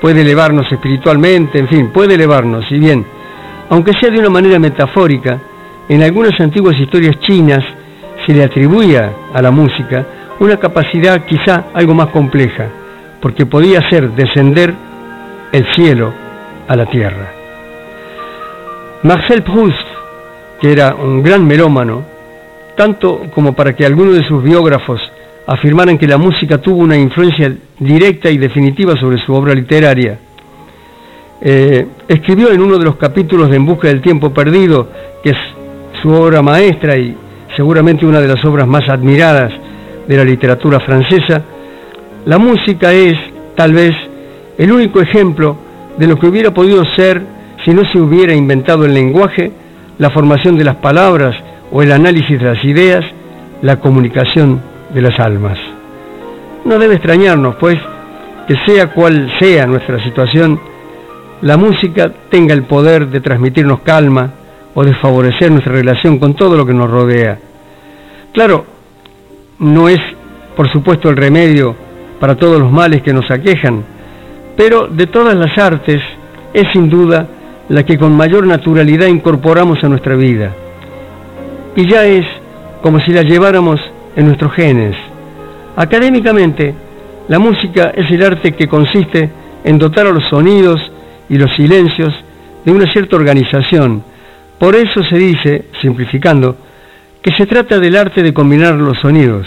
puede 0.00 0.20
elevarnos 0.20 0.70
espiritualmente, 0.70 1.58
en 1.58 1.68
fin, 1.68 1.90
puede 1.92 2.14
elevarnos, 2.14 2.64
y 2.70 2.78
bien, 2.78 3.04
aunque 3.70 3.92
sea 4.00 4.10
de 4.10 4.18
una 4.18 4.30
manera 4.30 4.58
metafórica, 4.58 5.38
en 5.88 6.02
algunas 6.02 6.38
antiguas 6.40 6.78
historias 6.78 7.18
chinas 7.20 7.62
se 8.26 8.32
le 8.32 8.44
atribuía 8.44 9.12
a 9.34 9.42
la 9.42 9.50
música 9.50 10.06
una 10.40 10.56
capacidad 10.58 11.24
quizá 11.24 11.66
algo 11.74 11.94
más 11.94 12.08
compleja, 12.08 12.68
porque 13.20 13.46
podía 13.46 13.80
hacer 13.80 14.10
descender 14.10 14.74
el 15.52 15.66
cielo 15.74 16.12
a 16.68 16.76
la 16.76 16.86
tierra. 16.86 17.32
Marcel 19.02 19.42
Proust, 19.42 19.86
que 20.60 20.72
era 20.72 20.94
un 20.94 21.22
gran 21.22 21.46
melómano, 21.46 22.04
tanto 22.76 23.22
como 23.34 23.52
para 23.52 23.74
que 23.74 23.84
algunos 23.84 24.14
de 24.14 24.24
sus 24.24 24.42
biógrafos 24.42 25.00
afirmaran 25.46 25.98
que 25.98 26.06
la 26.06 26.18
música 26.18 26.58
tuvo 26.58 26.78
una 26.78 26.96
influencia 26.96 27.54
directa 27.78 28.30
y 28.30 28.38
definitiva 28.38 28.96
sobre 28.96 29.18
su 29.18 29.34
obra 29.34 29.54
literaria, 29.54 30.18
eh, 31.40 31.86
escribió 32.08 32.50
en 32.50 32.62
uno 32.62 32.78
de 32.78 32.84
los 32.84 32.96
capítulos 32.96 33.50
de 33.50 33.56
En 33.56 33.66
Busca 33.66 33.88
del 33.88 34.00
Tiempo 34.00 34.32
Perdido, 34.32 34.88
que 35.22 35.30
es 35.30 35.36
su 36.00 36.10
obra 36.10 36.40
maestra 36.40 36.96
y 36.96 37.14
seguramente 37.56 38.06
una 38.06 38.20
de 38.20 38.28
las 38.28 38.44
obras 38.44 38.66
más 38.66 38.88
admiradas 38.88 39.52
de 40.08 40.16
la 40.16 40.24
literatura 40.24 40.80
francesa, 40.80 41.42
la 42.24 42.38
música 42.38 42.92
es, 42.92 43.14
tal 43.54 43.74
vez, 43.74 43.92
el 44.56 44.72
único 44.72 45.00
ejemplo 45.00 45.56
de 45.98 46.06
lo 46.06 46.18
que 46.18 46.26
hubiera 46.26 46.52
podido 46.52 46.82
ser 46.96 47.22
si 47.64 47.72
no 47.72 47.82
se 47.92 47.98
hubiera 47.98 48.34
inventado 48.34 48.84
el 48.84 48.94
lenguaje, 48.94 49.52
la 49.98 50.10
formación 50.10 50.56
de 50.56 50.64
las 50.64 50.76
palabras 50.76 51.34
o 51.72 51.82
el 51.82 51.92
análisis 51.92 52.38
de 52.38 52.44
las 52.44 52.64
ideas, 52.64 53.04
la 53.62 53.80
comunicación 53.80 54.60
de 54.94 55.02
las 55.02 55.18
almas. 55.18 55.58
No 56.64 56.78
debe 56.78 56.94
extrañarnos, 56.94 57.56
pues, 57.56 57.76
que 58.46 58.54
sea 58.66 58.92
cual 58.92 59.30
sea 59.40 59.66
nuestra 59.66 60.02
situación, 60.02 60.60
la 61.42 61.56
música 61.56 62.10
tenga 62.30 62.54
el 62.54 62.64
poder 62.64 63.08
de 63.08 63.20
transmitirnos 63.20 63.80
calma 63.80 64.30
o 64.74 64.84
de 64.84 64.94
favorecer 64.94 65.50
nuestra 65.50 65.72
relación 65.72 66.18
con 66.18 66.34
todo 66.34 66.56
lo 66.56 66.64
que 66.64 66.74
nos 66.74 66.90
rodea. 66.90 67.38
Claro, 68.32 68.64
no 69.58 69.88
es, 69.88 70.00
por 70.56 70.70
supuesto, 70.72 71.10
el 71.10 71.16
remedio 71.16 71.74
para 72.18 72.36
todos 72.36 72.60
los 72.60 72.70
males 72.72 73.02
que 73.02 73.12
nos 73.12 73.30
aquejan, 73.30 73.84
pero 74.56 74.86
de 74.86 75.06
todas 75.06 75.36
las 75.36 75.56
artes 75.58 76.00
es 76.52 76.64
sin 76.72 76.88
duda 76.88 77.26
la 77.68 77.82
que 77.84 77.98
con 77.98 78.16
mayor 78.16 78.46
naturalidad 78.46 79.06
incorporamos 79.06 79.82
a 79.82 79.88
nuestra 79.88 80.14
vida. 80.14 80.52
Y 81.76 81.90
ya 81.90 82.04
es 82.06 82.24
como 82.82 83.00
si 83.00 83.12
la 83.12 83.22
lleváramos 83.22 83.80
en 84.16 84.26
nuestros 84.26 84.52
genes. 84.52 84.96
Académicamente, 85.76 86.74
la 87.28 87.38
música 87.38 87.92
es 87.94 88.10
el 88.10 88.22
arte 88.22 88.52
que 88.52 88.68
consiste 88.68 89.30
en 89.64 89.78
dotar 89.78 90.06
a 90.06 90.12
los 90.12 90.28
sonidos 90.28 90.80
y 91.28 91.36
los 91.36 91.50
silencios 91.56 92.12
de 92.64 92.72
una 92.72 92.90
cierta 92.92 93.16
organización. 93.16 94.02
Por 94.58 94.74
eso 94.76 95.02
se 95.02 95.16
dice, 95.16 95.66
simplificando, 95.80 96.56
que 97.22 97.32
se 97.32 97.46
trata 97.46 97.78
del 97.78 97.96
arte 97.96 98.22
de 98.22 98.34
combinar 98.34 98.74
los 98.74 98.98
sonidos. 99.00 99.46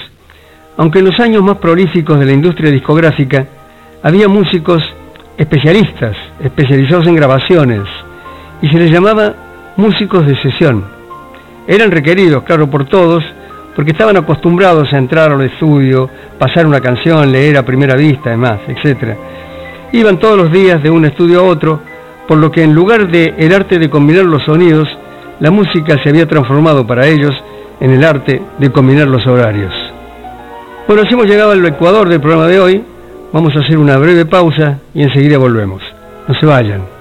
Aunque 0.78 1.00
en 1.00 1.06
los 1.06 1.20
años 1.20 1.44
más 1.44 1.58
prolíficos 1.58 2.20
de 2.20 2.26
la 2.26 2.34
industria 2.34 2.72
discográfica 2.72 3.48
había 4.04 4.28
músicos 4.28 4.84
especialistas, 5.38 6.16
especializados 6.44 7.08
en 7.08 7.16
grabaciones, 7.16 7.84
y 8.62 8.68
se 8.68 8.78
les 8.78 8.92
llamaba 8.92 9.34
músicos 9.76 10.26
de 10.26 10.36
sesión. 10.42 10.84
Eran 11.68 11.92
requeridos, 11.92 12.44
claro, 12.44 12.70
por 12.70 12.86
todos, 12.86 13.24
porque 13.78 13.92
estaban 13.92 14.18
acostumbrados 14.18 14.92
a 14.92 14.98
entrar 14.98 15.32
al 15.32 15.44
estudio, 15.44 16.10
pasar 16.40 16.66
una 16.66 16.82
canción, 16.82 17.32
leer 17.32 17.58
a 17.58 17.64
primera 17.64 17.96
vista, 17.96 18.30
además, 18.30 18.60
etc. 18.68 19.16
Iban 19.92 20.18
todos 20.18 20.36
los 20.36 20.52
días 20.52 20.82
de 20.82 20.90
un 20.90 21.06
estudio 21.06 21.42
a 21.42 21.44
otro, 21.44 21.80
por 22.28 22.40
lo 22.40 22.52
que 22.52 22.64
en 22.64 22.74
lugar 22.74 23.08
de 23.12 23.36
el 23.38 23.54
arte 23.54 23.78
de 23.78 23.88
combinar 23.88 24.26
los 24.26 24.44
sonidos, 24.46 24.90
la 25.40 25.52
música 25.52 25.96
se 26.02 26.10
había 26.10 26.26
transformado 26.28 26.88
para 26.88 27.06
ellos 27.06 27.32
en 27.80 27.92
el 27.92 28.04
arte 28.04 28.42
de 28.58 28.72
combinar 28.72 29.08
los 29.08 29.28
horarios. 29.28 29.72
Bueno, 30.88 31.04
así 31.04 31.14
hemos 31.14 31.28
llegado 31.28 31.52
al 31.52 31.64
Ecuador 31.64 32.10
del 32.10 32.20
programa 32.20 32.48
de 32.48 32.60
hoy. 32.60 32.84
Vamos 33.32 33.56
a 33.56 33.60
hacer 33.60 33.78
una 33.78 33.98
breve 33.98 34.26
pausa 34.26 34.80
y 34.96 35.04
enseguida 35.04 35.38
volvemos. 35.38 35.84
No 36.28 36.34
se 36.34 36.48
vayan. 36.48 36.97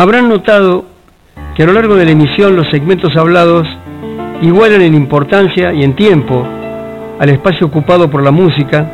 Habrán 0.00 0.30
notado 0.30 0.86
que 1.54 1.62
a 1.62 1.66
lo 1.66 1.74
largo 1.74 1.94
de 1.94 2.06
la 2.06 2.12
emisión 2.12 2.56
los 2.56 2.70
segmentos 2.70 3.14
hablados 3.18 3.68
igualan 4.40 4.80
en 4.80 4.94
importancia 4.94 5.74
y 5.74 5.84
en 5.84 5.94
tiempo 5.94 6.42
al 7.18 7.28
espacio 7.28 7.66
ocupado 7.66 8.10
por 8.10 8.22
la 8.22 8.30
música 8.30 8.90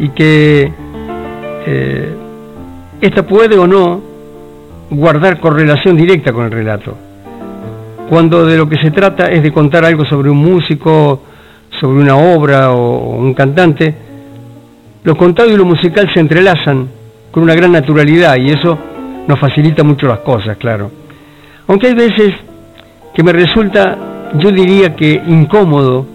y 0.00 0.08
que 0.08 0.72
eh, 1.66 2.14
esta 3.00 3.24
puede 3.24 3.56
o 3.56 3.68
no 3.68 4.00
guardar 4.90 5.38
correlación 5.38 5.96
directa 5.96 6.32
con 6.32 6.46
el 6.46 6.50
relato. 6.50 6.96
Cuando 8.08 8.44
de 8.44 8.56
lo 8.56 8.68
que 8.68 8.82
se 8.82 8.90
trata 8.90 9.26
es 9.26 9.44
de 9.44 9.52
contar 9.52 9.84
algo 9.84 10.04
sobre 10.04 10.30
un 10.30 10.38
músico, 10.38 11.22
sobre 11.78 12.00
una 12.00 12.16
obra 12.16 12.72
o 12.72 13.14
un 13.18 13.34
cantante, 13.34 13.94
lo 15.04 15.14
contado 15.16 15.48
y 15.48 15.56
lo 15.56 15.64
musical 15.64 16.10
se 16.12 16.18
entrelazan 16.18 16.88
con 17.30 17.44
una 17.44 17.54
gran 17.54 17.70
naturalidad 17.70 18.34
y 18.36 18.50
eso 18.50 18.89
nos 19.26 19.38
facilita 19.38 19.82
mucho 19.82 20.06
las 20.06 20.20
cosas, 20.20 20.56
claro. 20.56 20.90
Aunque 21.66 21.88
hay 21.88 21.94
veces 21.94 22.32
que 23.14 23.22
me 23.22 23.32
resulta, 23.32 23.96
yo 24.38 24.50
diría 24.50 24.94
que 24.94 25.22
incómodo, 25.26 26.06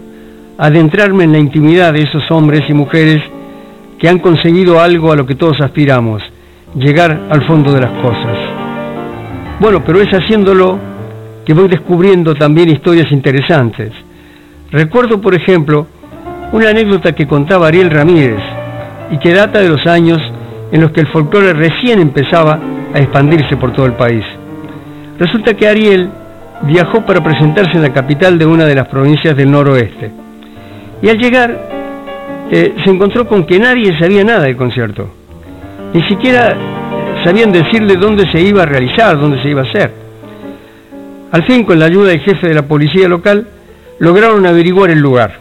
adentrarme 0.58 1.24
en 1.24 1.32
la 1.32 1.38
intimidad 1.38 1.92
de 1.92 2.02
esos 2.02 2.30
hombres 2.30 2.62
y 2.68 2.72
mujeres 2.72 3.22
que 3.98 4.08
han 4.08 4.18
conseguido 4.18 4.80
algo 4.80 5.12
a 5.12 5.16
lo 5.16 5.26
que 5.26 5.34
todos 5.34 5.60
aspiramos, 5.60 6.22
llegar 6.74 7.28
al 7.30 7.46
fondo 7.46 7.72
de 7.72 7.80
las 7.80 7.90
cosas. 8.02 8.38
Bueno, 9.60 9.82
pero 9.84 10.00
es 10.00 10.08
haciéndolo 10.08 10.78
que 11.44 11.54
voy 11.54 11.68
descubriendo 11.68 12.34
también 12.34 12.68
historias 12.68 13.10
interesantes. 13.12 13.92
Recuerdo, 14.70 15.20
por 15.20 15.34
ejemplo, 15.34 15.86
una 16.52 16.70
anécdota 16.70 17.12
que 17.12 17.26
contaba 17.26 17.68
Ariel 17.68 17.90
Ramírez 17.90 18.42
y 19.10 19.18
que 19.18 19.32
data 19.32 19.60
de 19.60 19.68
los 19.68 19.86
años 19.86 20.18
en 20.72 20.80
los 20.80 20.90
que 20.90 21.00
el 21.00 21.06
folclore 21.06 21.52
recién 21.52 22.00
empezaba 22.00 22.58
a 22.96 23.00
expandirse 23.00 23.56
por 23.56 23.72
todo 23.74 23.86
el 23.86 23.92
país. 23.92 24.24
Resulta 25.18 25.54
que 25.54 25.68
Ariel 25.68 26.10
viajó 26.62 27.04
para 27.04 27.22
presentarse 27.22 27.72
en 27.74 27.82
la 27.82 27.92
capital 27.92 28.38
de 28.38 28.46
una 28.46 28.64
de 28.64 28.74
las 28.74 28.88
provincias 28.88 29.36
del 29.36 29.50
noroeste. 29.50 30.10
Y 31.02 31.08
al 31.08 31.18
llegar 31.18 31.58
eh, 32.50 32.74
se 32.82 32.90
encontró 32.90 33.28
con 33.28 33.44
que 33.44 33.58
nadie 33.58 33.98
sabía 33.98 34.24
nada 34.24 34.44
del 34.44 34.56
concierto. 34.56 35.10
Ni 35.92 36.02
siquiera 36.08 36.56
sabían 37.22 37.52
decirle 37.52 37.96
dónde 37.96 38.24
se 38.32 38.40
iba 38.40 38.62
a 38.62 38.66
realizar, 38.66 39.18
dónde 39.18 39.42
se 39.42 39.50
iba 39.50 39.62
a 39.62 39.64
hacer. 39.64 39.92
Al 41.32 41.44
fin, 41.44 41.64
con 41.64 41.78
la 41.78 41.86
ayuda 41.86 42.08
del 42.08 42.20
jefe 42.20 42.48
de 42.48 42.54
la 42.54 42.62
policía 42.62 43.08
local, 43.08 43.46
lograron 43.98 44.46
averiguar 44.46 44.90
el 44.90 45.00
lugar. 45.00 45.38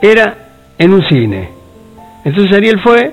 Era 0.00 0.36
en 0.78 0.94
un 0.94 1.02
cine. 1.04 1.50
Entonces 2.24 2.56
Ariel 2.56 2.80
fue, 2.80 3.12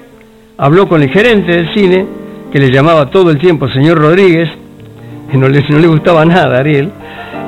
habló 0.58 0.88
con 0.88 1.02
el 1.02 1.10
gerente 1.10 1.52
del 1.52 1.74
cine, 1.74 2.06
que 2.52 2.60
le 2.60 2.72
llamaba 2.72 3.10
todo 3.10 3.32
el 3.32 3.38
tiempo 3.38 3.70
señor 3.70 4.00
Rodríguez, 4.00 4.50
que 5.32 5.38
no 5.38 5.48
le, 5.48 5.64
no 5.70 5.80
le 5.80 5.88
gustaba 5.88 6.26
nada 6.26 6.58
a 6.58 6.60
Ariel, 6.60 6.92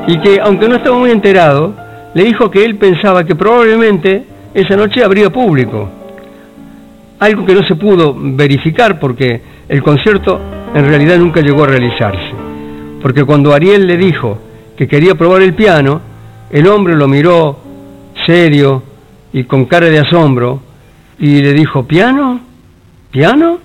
y 0.08 0.20
que, 0.20 0.40
aunque 0.42 0.68
no 0.68 0.76
estaba 0.76 0.98
muy 0.98 1.12
enterado, 1.12 1.74
le 2.14 2.24
dijo 2.24 2.52
que 2.52 2.64
él 2.64 2.78
pensaba 2.78 3.24
que 3.24 3.36
probablemente 3.36 4.24
esa 4.54 4.76
noche 4.76 5.04
habría 5.04 5.30
público. 5.30 5.90
Algo 7.20 7.46
que 7.46 7.54
no 7.54 7.64
se 7.68 7.76
pudo 7.76 8.16
verificar 8.18 9.00
porque 9.00 9.42
el 9.70 9.82
concierto 9.84 10.40
en 10.74 10.86
realidad 10.86 11.18
nunca 11.18 11.42
llegó 11.42 11.64
a 11.64 11.68
realizarse. 11.68 12.32
Porque 13.02 13.24
cuando 13.24 13.54
Ariel 13.54 13.88
le 13.88 13.98
dijo 13.98 14.38
que 14.76 14.88
quería 14.88 15.16
probar 15.16 15.42
el 15.42 15.54
piano, 15.54 16.02
el 16.52 16.68
hombre 16.68 16.96
lo 16.96 17.08
miró 17.08 17.60
serio 18.26 18.84
y 19.34 19.44
con 19.46 19.66
cara 19.66 19.88
de 19.88 20.00
asombro 20.00 20.62
y 21.20 21.42
le 21.42 21.54
dijo, 21.54 21.84
¿piano? 21.84 22.40
¿Piano? 23.12 23.60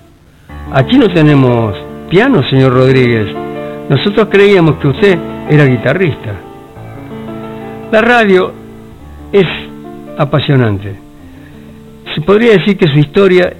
Aquí 0.72 0.98
no 0.98 1.08
tenemos 1.08 1.76
piano, 2.10 2.42
señor 2.50 2.72
Rodríguez. 2.72 3.28
Nosotros 3.88 4.28
creíamos 4.30 4.76
que 4.76 4.88
usted 4.88 5.18
era 5.48 5.64
guitarrista. 5.64 6.34
La 7.92 8.00
radio 8.00 8.52
es 9.32 9.46
apasionante. 10.18 10.96
Se 12.14 12.20
podría 12.20 12.52
decir 12.52 12.76
que 12.76 12.88
su 12.88 12.98
historia 12.98 13.52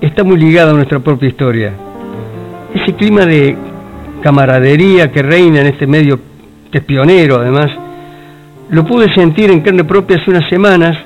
está 0.00 0.24
muy 0.24 0.38
ligada 0.38 0.70
a 0.70 0.74
nuestra 0.74 0.98
propia 1.00 1.28
historia. 1.28 1.72
Ese 2.74 2.94
clima 2.94 3.26
de 3.26 3.56
camaradería 4.22 5.12
que 5.12 5.22
reina 5.22 5.60
en 5.60 5.66
este 5.66 5.86
medio, 5.86 6.18
que 6.72 6.78
es 6.78 6.84
pionero 6.84 7.36
además, 7.36 7.66
lo 8.70 8.86
pude 8.86 9.12
sentir 9.14 9.50
en 9.50 9.60
carne 9.60 9.84
propia 9.84 10.16
hace 10.16 10.30
unas 10.30 10.48
semanas, 10.48 10.96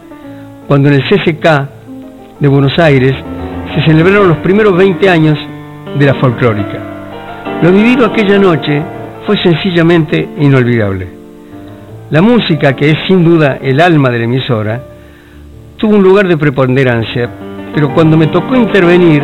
cuando 0.68 0.88
en 0.88 0.94
el 0.94 1.02
CCK 1.08 1.68
de 2.38 2.48
Buenos 2.48 2.78
Aires 2.78 3.14
se 3.74 3.82
celebraron 3.84 4.28
los 4.28 4.36
primeros 4.38 4.76
20 4.76 5.08
años 5.08 5.36
de 5.98 6.06
la 6.06 6.14
folclórica. 6.14 6.78
Lo 7.60 7.72
vivido 7.72 8.06
aquella 8.06 8.38
noche 8.38 8.82
fue 9.26 9.36
sencillamente 9.42 10.28
inolvidable. 10.38 11.08
La 12.10 12.22
música, 12.22 12.76
que 12.76 12.90
es 12.90 12.98
sin 13.08 13.24
duda 13.24 13.58
el 13.60 13.80
alma 13.80 14.10
de 14.10 14.18
la 14.18 14.24
emisora, 14.24 14.80
tuvo 15.76 15.96
un 15.96 16.02
lugar 16.02 16.28
de 16.28 16.36
preponderancia, 16.36 17.28
pero 17.74 17.92
cuando 17.92 18.16
me 18.16 18.28
tocó 18.28 18.54
intervenir, 18.54 19.22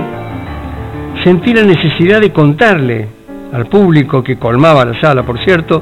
sentí 1.22 1.54
la 1.54 1.62
necesidad 1.62 2.20
de 2.20 2.32
contarle 2.32 3.06
al 3.52 3.66
público 3.66 4.22
que 4.22 4.36
colmaba 4.36 4.84
la 4.84 5.00
sala, 5.00 5.22
por 5.22 5.38
cierto, 5.44 5.80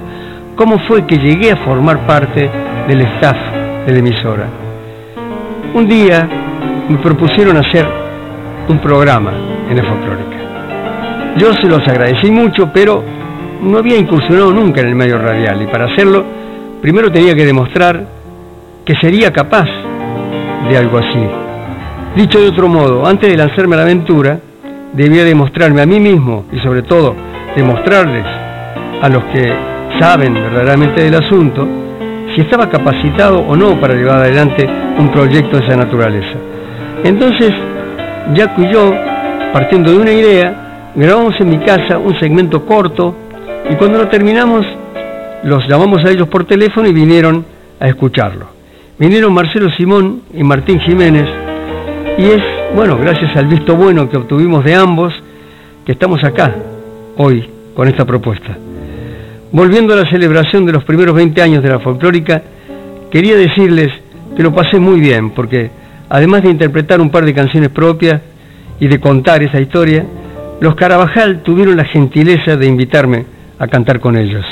cómo 0.57 0.79
fue 0.87 1.07
que 1.07 1.17
llegué 1.17 1.53
a 1.53 1.57
formar 1.65 2.07
parte 2.07 2.51
del 2.87 3.01
staff 3.01 3.37
de 3.87 3.93
la 3.93 3.99
emisora. 3.99 4.47
Un 5.73 5.89
día 5.89 6.29
me 6.89 6.99
propusieron 6.99 7.57
hacer 7.57 8.08
un 8.69 8.79
programa 8.79 9.33
en 9.69 9.77
la 9.77 9.83
folclórica. 9.83 10.37
Yo 11.37 11.53
se 11.55 11.69
los 11.69 11.87
agradecí 11.87 12.31
mucho, 12.31 12.71
pero 12.73 13.03
no 13.63 13.79
había 13.79 13.97
incursionado 13.97 14.53
nunca 14.53 14.81
en 14.81 14.89
el 14.89 14.95
medio 14.95 15.19
radial 15.19 15.63
y 15.63 15.67
para 15.67 15.87
hacerlo 15.87 16.25
primero 16.81 17.11
tenía 17.11 17.35
que 17.35 17.45
demostrar 17.45 18.07
que 18.85 18.95
sería 18.97 19.33
capaz 19.33 19.69
de 20.69 20.77
algo 20.77 20.99
así. 20.99 21.27
Dicho 22.17 22.41
de 22.41 22.49
otro 22.49 22.69
modo, 22.69 23.07
antes 23.07 23.31
de 23.31 23.37
lanzarme 23.37 23.75
a 23.75 23.79
la 23.79 23.85
aventura, 23.85 24.39
debía 24.93 25.25
demostrarme 25.25 25.83
a 25.83 25.87
mí 25.87 26.01
mismo 26.01 26.45
y 26.53 26.59
sobre 26.61 26.83
todo 26.83 27.15
demostrarles 27.55 28.25
a 29.01 29.09
los 29.09 29.25
que 29.25 29.53
saben 29.99 30.35
verdaderamente 30.35 31.03
del 31.03 31.15
asunto 31.15 31.67
si 32.35 32.43
estaba 32.43 32.69
capacitado 32.69 33.41
o 33.41 33.57
no 33.57 33.81
para 33.81 33.95
llevar 33.95 34.21
adelante 34.21 34.69
un 34.99 35.11
proyecto 35.11 35.59
de 35.59 35.67
esa 35.67 35.77
naturaleza. 35.77 36.39
Entonces, 37.05 37.53
Jaco 38.35 38.63
y 38.63 38.73
yo, 38.73 38.93
partiendo 39.53 39.93
de 39.93 39.99
una 39.99 40.13
idea, 40.13 40.91
grabamos 40.95 41.35
en 41.41 41.51
mi 41.51 41.59
casa 41.59 41.99
un 41.99 42.19
segmento 42.21 42.65
corto 42.67 43.15
y 43.71 43.75
cuando 43.77 43.99
lo 43.99 44.09
terminamos 44.09 44.67
los 45.45 45.67
llamamos 45.69 46.05
a 46.05 46.11
ellos 46.11 46.29
por 46.29 46.45
teléfono 46.45 46.89
y 46.89 46.93
vinieron 46.93 47.45
a 47.81 47.89
escucharlo. 47.89 48.47
Vinieron 48.99 49.33
Marcelo 49.33 49.71
Simón 49.71 50.23
y 50.35 50.43
Martín 50.43 50.81
Jiménez 50.81 51.27
y 52.19 52.25
es, 52.25 52.43
bueno, 52.75 52.99
gracias 52.99 53.35
al 53.37 53.47
visto 53.47 53.77
bueno 53.77 54.11
que 54.11 54.17
obtuvimos 54.17 54.65
de 54.65 54.75
ambos, 54.75 55.15
que 55.87 55.93
estamos 55.93 56.23
acá 56.25 56.55
hoy 57.17 57.49
con 57.75 57.89
esta 57.89 58.05
propuesta. 58.05 58.57
Volviendo 59.53 59.95
a 59.95 59.97
la 59.97 60.11
celebración 60.11 60.67
de 60.67 60.73
los 60.73 60.85
primeros 60.85 61.15
20 61.15 61.41
años 61.41 61.63
de 61.63 61.71
la 61.71 61.79
folclórica, 61.79 62.43
quería 63.11 63.37
decirles 63.37 63.89
que 64.37 64.43
lo 64.43 64.53
pasé 64.53 64.79
muy 64.79 65.01
bien, 65.01 65.31
porque 65.31 65.71
además 66.09 66.43
de 66.43 66.51
interpretar 66.51 67.01
un 67.01 67.11
par 67.11 67.25
de 67.25 67.35
canciones 67.35 67.71
propias 67.71 68.21
y 68.81 68.89
de 68.89 69.01
contar 69.01 69.43
esa 69.43 69.61
historia, 69.61 70.05
los 70.61 70.75
Carabajal 70.75 71.43
tuvieron 71.43 71.77
la 71.77 71.85
gentileza 71.85 72.57
de 72.57 72.67
invitarme 72.67 73.25
a 73.59 73.67
cantar 73.67 74.01
con 74.01 74.17
ellos. 74.17 74.45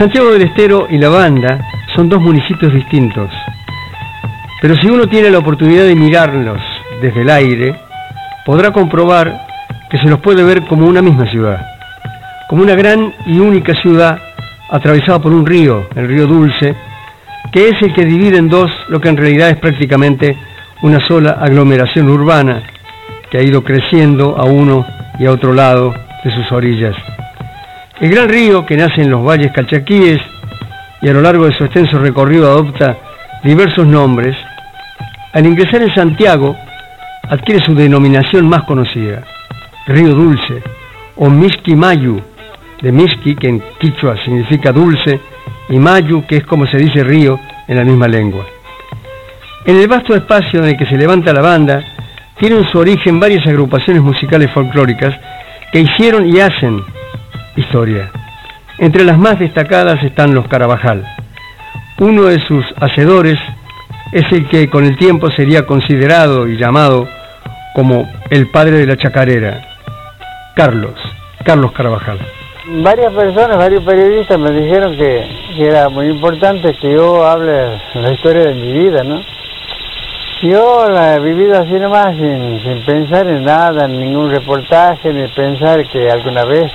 Santiago 0.00 0.32
del 0.32 0.40
Estero 0.40 0.86
y 0.88 0.96
La 0.96 1.10
Banda 1.10 1.60
son 1.94 2.08
dos 2.08 2.22
municipios 2.22 2.72
distintos, 2.72 3.30
pero 4.62 4.74
si 4.76 4.86
uno 4.88 5.06
tiene 5.06 5.28
la 5.28 5.36
oportunidad 5.36 5.84
de 5.84 5.94
mirarlos 5.94 6.58
desde 7.02 7.20
el 7.20 7.28
aire, 7.28 7.78
podrá 8.46 8.70
comprobar 8.70 9.46
que 9.90 9.98
se 9.98 10.08
los 10.08 10.20
puede 10.20 10.42
ver 10.42 10.64
como 10.66 10.86
una 10.86 11.02
misma 11.02 11.30
ciudad, 11.30 11.66
como 12.48 12.62
una 12.62 12.76
gran 12.76 13.12
y 13.26 13.40
única 13.40 13.74
ciudad 13.82 14.18
atravesada 14.70 15.18
por 15.18 15.34
un 15.34 15.44
río, 15.44 15.86
el 15.94 16.08
río 16.08 16.26
Dulce, 16.26 16.74
que 17.52 17.68
es 17.68 17.74
el 17.82 17.92
que 17.92 18.06
divide 18.06 18.38
en 18.38 18.48
dos 18.48 18.70
lo 18.88 19.02
que 19.02 19.10
en 19.10 19.18
realidad 19.18 19.50
es 19.50 19.58
prácticamente 19.58 20.34
una 20.80 21.06
sola 21.06 21.32
aglomeración 21.32 22.08
urbana 22.08 22.62
que 23.30 23.36
ha 23.36 23.42
ido 23.42 23.62
creciendo 23.62 24.38
a 24.38 24.44
uno 24.44 24.86
y 25.18 25.26
a 25.26 25.30
otro 25.30 25.52
lado 25.52 25.92
de 26.24 26.34
sus 26.34 26.50
orillas. 26.52 26.96
El 28.00 28.10
gran 28.10 28.30
río 28.30 28.64
que 28.64 28.78
nace 28.78 29.02
en 29.02 29.10
los 29.10 29.22
valles 29.22 29.52
calchaquíes 29.52 30.18
y 31.02 31.08
a 31.10 31.12
lo 31.12 31.20
largo 31.20 31.44
de 31.44 31.52
su 31.52 31.64
extenso 31.64 31.98
recorrido 31.98 32.50
adopta 32.50 32.96
diversos 33.44 33.86
nombres, 33.86 34.34
al 35.34 35.44
ingresar 35.44 35.82
en 35.82 35.94
Santiago 35.94 36.56
adquiere 37.28 37.62
su 37.62 37.74
denominación 37.74 38.48
más 38.48 38.62
conocida, 38.62 39.22
Río 39.86 40.14
Dulce 40.14 40.62
o 41.16 41.28
Miski 41.28 41.76
Mayu, 41.76 42.22
de 42.80 42.90
Miski 42.90 43.36
que 43.36 43.48
en 43.48 43.62
quichua 43.78 44.16
significa 44.24 44.72
dulce 44.72 45.20
y 45.68 45.78
Mayu 45.78 46.24
que 46.26 46.38
es 46.38 46.46
como 46.46 46.66
se 46.66 46.78
dice 46.78 47.04
río 47.04 47.38
en 47.68 47.76
la 47.76 47.84
misma 47.84 48.08
lengua. 48.08 48.46
En 49.66 49.76
el 49.76 49.86
vasto 49.88 50.14
espacio 50.14 50.60
en 50.60 50.70
el 50.70 50.78
que 50.78 50.86
se 50.86 50.96
levanta 50.96 51.34
la 51.34 51.42
banda 51.42 51.84
tienen 52.38 52.64
su 52.72 52.78
origen 52.78 53.20
varias 53.20 53.46
agrupaciones 53.46 54.02
musicales 54.02 54.50
folclóricas 54.52 55.14
que 55.70 55.80
hicieron 55.80 56.26
y 56.26 56.40
hacen 56.40 56.82
historia. 57.56 58.10
Entre 58.78 59.04
las 59.04 59.18
más 59.18 59.38
destacadas 59.38 60.02
están 60.02 60.34
los 60.34 60.48
Carabajal. 60.48 61.04
Uno 61.98 62.24
de 62.24 62.38
sus 62.46 62.64
hacedores 62.80 63.38
es 64.12 64.24
el 64.32 64.48
que 64.48 64.68
con 64.70 64.84
el 64.84 64.96
tiempo 64.96 65.30
sería 65.30 65.66
considerado 65.66 66.48
y 66.48 66.56
llamado 66.56 67.06
como 67.74 68.08
el 68.30 68.50
padre 68.50 68.78
de 68.78 68.86
la 68.86 68.96
chacarera, 68.96 69.62
Carlos, 70.56 70.94
Carlos 71.44 71.72
Carabajal. 71.72 72.18
Varias 72.82 73.12
personas, 73.12 73.56
varios 73.56 73.84
periodistas 73.84 74.38
me 74.38 74.50
dijeron 74.50 74.96
que, 74.96 75.26
era 75.58 75.88
muy 75.88 76.08
importante 76.08 76.74
que 76.74 76.92
yo 76.92 77.26
hable 77.26 77.80
la 77.94 78.12
historia 78.12 78.44
de 78.44 78.54
mi 78.54 78.72
vida, 78.72 79.02
¿no? 79.02 79.20
Yo 80.42 80.88
la 80.88 81.16
he 81.16 81.20
vivido 81.20 81.60
así 81.60 81.72
nomás, 81.72 82.16
sin, 82.16 82.60
sin 82.62 82.84
pensar 82.86 83.26
en 83.26 83.44
nada, 83.44 83.84
en 83.84 84.00
ningún 84.00 84.30
reportaje, 84.30 85.12
ni 85.12 85.28
pensar 85.28 85.86
que 85.88 86.10
alguna 86.10 86.44
vez 86.44 86.72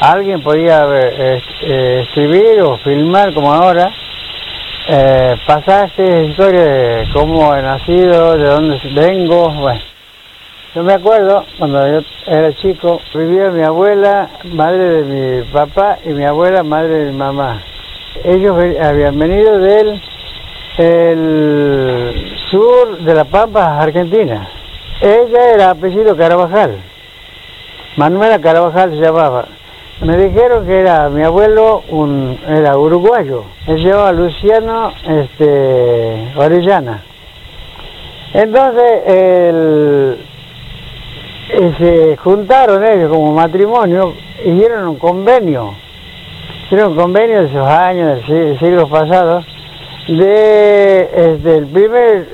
alguien 0.00 0.42
podía 0.42 0.84
eh, 0.84 1.42
eh, 1.62 2.04
escribir 2.06 2.60
o 2.62 2.76
filmar 2.78 3.32
como 3.34 3.52
ahora 3.52 3.92
eh, 4.88 5.36
pasajes, 5.46 6.28
historia 6.28 6.64
de 6.64 7.08
cómo 7.12 7.54
he 7.54 7.62
nacido, 7.62 8.36
de 8.36 8.44
dónde 8.44 8.80
vengo, 8.94 9.50
bueno. 9.50 9.80
Yo 10.74 10.82
me 10.82 10.94
acuerdo, 10.94 11.44
cuando 11.58 11.86
yo 11.86 12.00
era 12.26 12.52
chico, 12.54 13.00
vivía 13.14 13.50
mi 13.50 13.62
abuela, 13.62 14.28
madre 14.44 15.02
de 15.02 15.02
mi 15.04 15.42
papá, 15.52 15.98
y 16.04 16.08
mi 16.08 16.24
abuela, 16.24 16.62
madre 16.62 17.04
de 17.04 17.12
mi 17.12 17.18
mamá. 17.18 17.62
Ellos 18.24 18.56
habían 18.80 19.18
venido 19.18 19.58
del 19.58 20.00
el 20.78 22.36
sur 22.50 22.98
de 22.98 23.14
La 23.14 23.24
Pampa, 23.24 23.78
Argentina. 23.78 24.48
Ella 25.00 25.54
era 25.54 25.70
apellido 25.70 26.16
Carabajal. 26.16 26.78
Manuela 27.96 28.40
Carabajal 28.40 28.90
se 28.90 28.96
llamaba. 28.96 29.46
Me 30.02 30.16
dijeron 30.16 30.66
que 30.66 30.80
era 30.80 31.08
mi 31.10 31.22
abuelo, 31.22 31.82
un, 31.90 32.36
era 32.48 32.76
uruguayo. 32.76 33.44
Él 33.68 33.76
se 33.82 33.88
llamaba 33.88 34.12
Luciano 34.12 34.92
este, 35.08 36.32
Orellana. 36.36 37.02
Entonces, 38.34 39.02
el, 39.06 40.18
eh, 41.50 41.74
se 41.78 42.16
juntaron 42.16 42.84
ellos 42.84 43.10
como 43.10 43.32
matrimonio, 43.32 44.12
hicieron 44.44 44.88
un 44.88 44.96
convenio. 44.96 45.74
Hicieron 46.64 46.92
un 46.92 46.96
convenio 46.96 47.40
de 47.42 47.46
esos 47.46 47.66
años, 47.68 48.26
del 48.26 48.56
si- 48.58 48.64
siglo 48.64 48.88
pasado, 48.88 49.44
de 50.08 51.00
este, 51.14 51.58
el 51.58 51.66
primer 51.66 52.26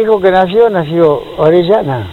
hijo 0.00 0.20
que 0.20 0.30
nació, 0.32 0.68
nació 0.70 1.22
Orellana. 1.36 2.06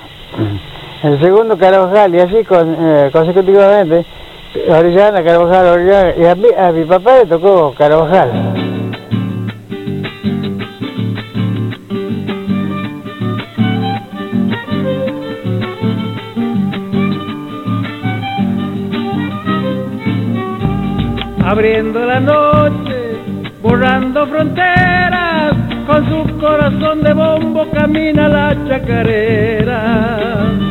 El 1.01 1.19
segundo 1.19 1.57
Carabajal, 1.57 2.13
y 2.13 2.19
así 2.19 2.35
eh, 2.51 3.09
consecutivamente, 3.11 4.05
Orellana, 4.69 5.23
Carabajal, 5.23 5.67
Orellana, 5.67 6.15
y 6.15 6.25
a, 6.25 6.35
mí, 6.35 6.47
a 6.57 6.71
mi 6.71 6.85
papá 6.85 7.17
le 7.17 7.25
tocó 7.25 7.73
Carabajal. 7.77 8.69
abriendo 21.49 22.05
la 22.05 22.19
noche, 22.19 23.17
borrando 23.61 24.27
fronteras, 24.27 25.55
con 25.87 26.07
su 26.07 26.37
corazón 26.37 27.01
de 27.01 27.13
bombo 27.13 27.67
camina 27.71 28.29
la 28.29 28.55
chacarera. 28.67 30.68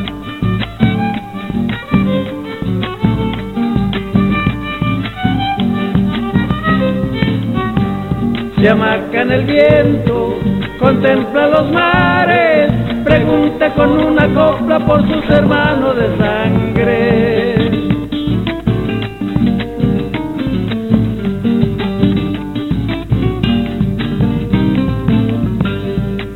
Se 8.61 8.69
amarca 8.69 9.23
en 9.23 9.31
el 9.31 9.45
viento, 9.45 10.37
contempla 10.81 11.47
los 11.47 11.71
mares, 11.71 12.73
pregunta 13.05 13.73
con 13.75 13.91
una 13.91 14.27
copla 14.35 14.81
por 14.81 15.01
sus 15.03 15.31
hermanos 15.31 15.97
de 15.97 16.17
sangre. 16.17 17.59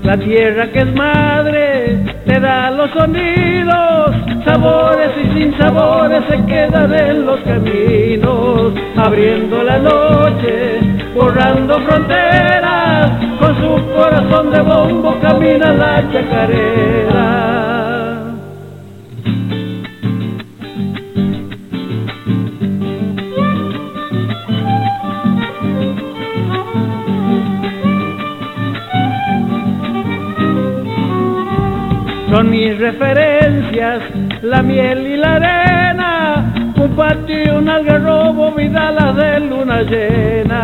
La 0.04 0.16
tierra 0.16 0.70
que 0.70 0.78
es 0.78 0.94
madre 0.94 2.04
te 2.24 2.38
da 2.38 2.70
los 2.70 2.90
sonidos, 2.90 4.14
sabores 4.44 5.10
y 5.24 5.38
sin 5.38 5.58
sabores 5.58 6.22
se 6.28 6.44
quedan 6.46 6.94
en 6.94 7.26
los 7.26 7.40
caminos, 7.40 8.74
abriendo 8.96 9.62
la 9.64 9.78
noche, 9.78 11.01
borrando 11.14 11.80
fronteras, 11.80 13.10
con 13.38 13.56
su 13.56 13.92
corazón 13.94 14.50
de 14.50 14.60
bombo 14.60 15.18
camina 15.20 15.72
la 15.72 16.10
chacarera. 16.12 17.52
Son 32.30 32.48
mis 32.48 32.78
referencias, 32.78 34.00
la 34.42 34.62
miel 34.62 35.06
y 35.06 35.16
la 35.18 35.34
arena, 35.34 35.81
patio, 36.96 37.58
un 37.58 37.68
algarrobo, 37.68 38.52
vidala 38.52 39.12
de 39.12 39.40
luna 39.40 39.82
llena. 39.82 40.62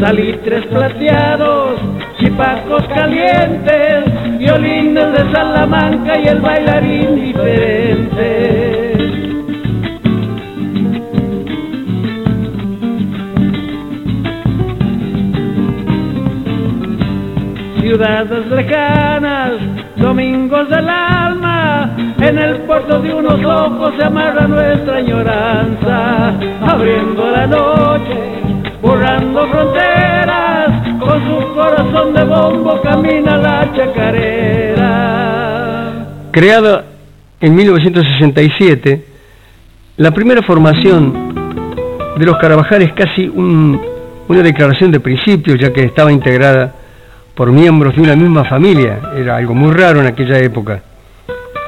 Salitres 0.00 0.66
plateados, 0.66 1.80
chipacos 2.18 2.82
calientes, 2.88 4.38
violines 4.38 5.12
de 5.12 5.32
Salamanca 5.32 6.18
y 6.18 6.26
el 6.26 6.40
bailarín 6.40 7.14
diferente. 7.24 8.71
Ciudades 17.92 18.46
lejanas, 18.46 19.52
domingos 19.96 20.66
del 20.70 20.88
alma, 20.88 21.94
en 22.22 22.38
el 22.38 22.62
puerto 22.62 22.98
de 23.00 23.12
unos 23.12 23.44
ojos 23.44 23.92
se 23.98 24.04
amarra 24.04 24.46
nuestra 24.46 24.96
añoranza, 24.96 26.28
abriendo 26.66 27.30
la 27.30 27.46
noche, 27.46 28.16
borrando 28.80 29.46
fronteras, 29.46 30.70
con 31.00 31.20
su 31.26 31.52
corazón 31.52 32.14
de 32.14 32.24
bombo 32.24 32.80
camina 32.80 33.36
la 33.36 33.70
chacarera. 33.76 34.86
Creada 36.30 36.86
en 37.42 37.54
1967, 37.54 39.04
la 39.98 40.12
primera 40.12 40.40
formación 40.40 41.34
de 42.16 42.24
los 42.24 42.38
Carabajal 42.38 42.80
es 42.80 42.94
casi 42.94 43.28
una 43.28 44.42
declaración 44.42 44.90
de 44.90 44.98
principios, 44.98 45.58
ya 45.60 45.70
que 45.74 45.82
estaba 45.82 46.10
integrada 46.10 46.76
por 47.42 47.50
miembros 47.50 47.96
de 47.96 48.02
una 48.02 48.14
misma 48.14 48.44
familia, 48.44 49.00
era 49.16 49.36
algo 49.36 49.52
muy 49.52 49.72
raro 49.72 49.98
en 49.98 50.06
aquella 50.06 50.38
época. 50.38 50.80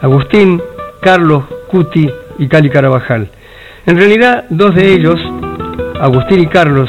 Agustín, 0.03 0.63
Carlos, 1.03 1.43
Cuti 1.67 2.09
y 2.39 2.47
Cali 2.47 2.71
Carabajal. 2.71 3.27
En 3.85 3.97
realidad, 3.97 4.45
dos 4.51 4.73
de 4.77 4.95
ellos, 4.95 5.21
Agustín 6.01 6.43
y 6.43 6.47
Carlos, 6.47 6.89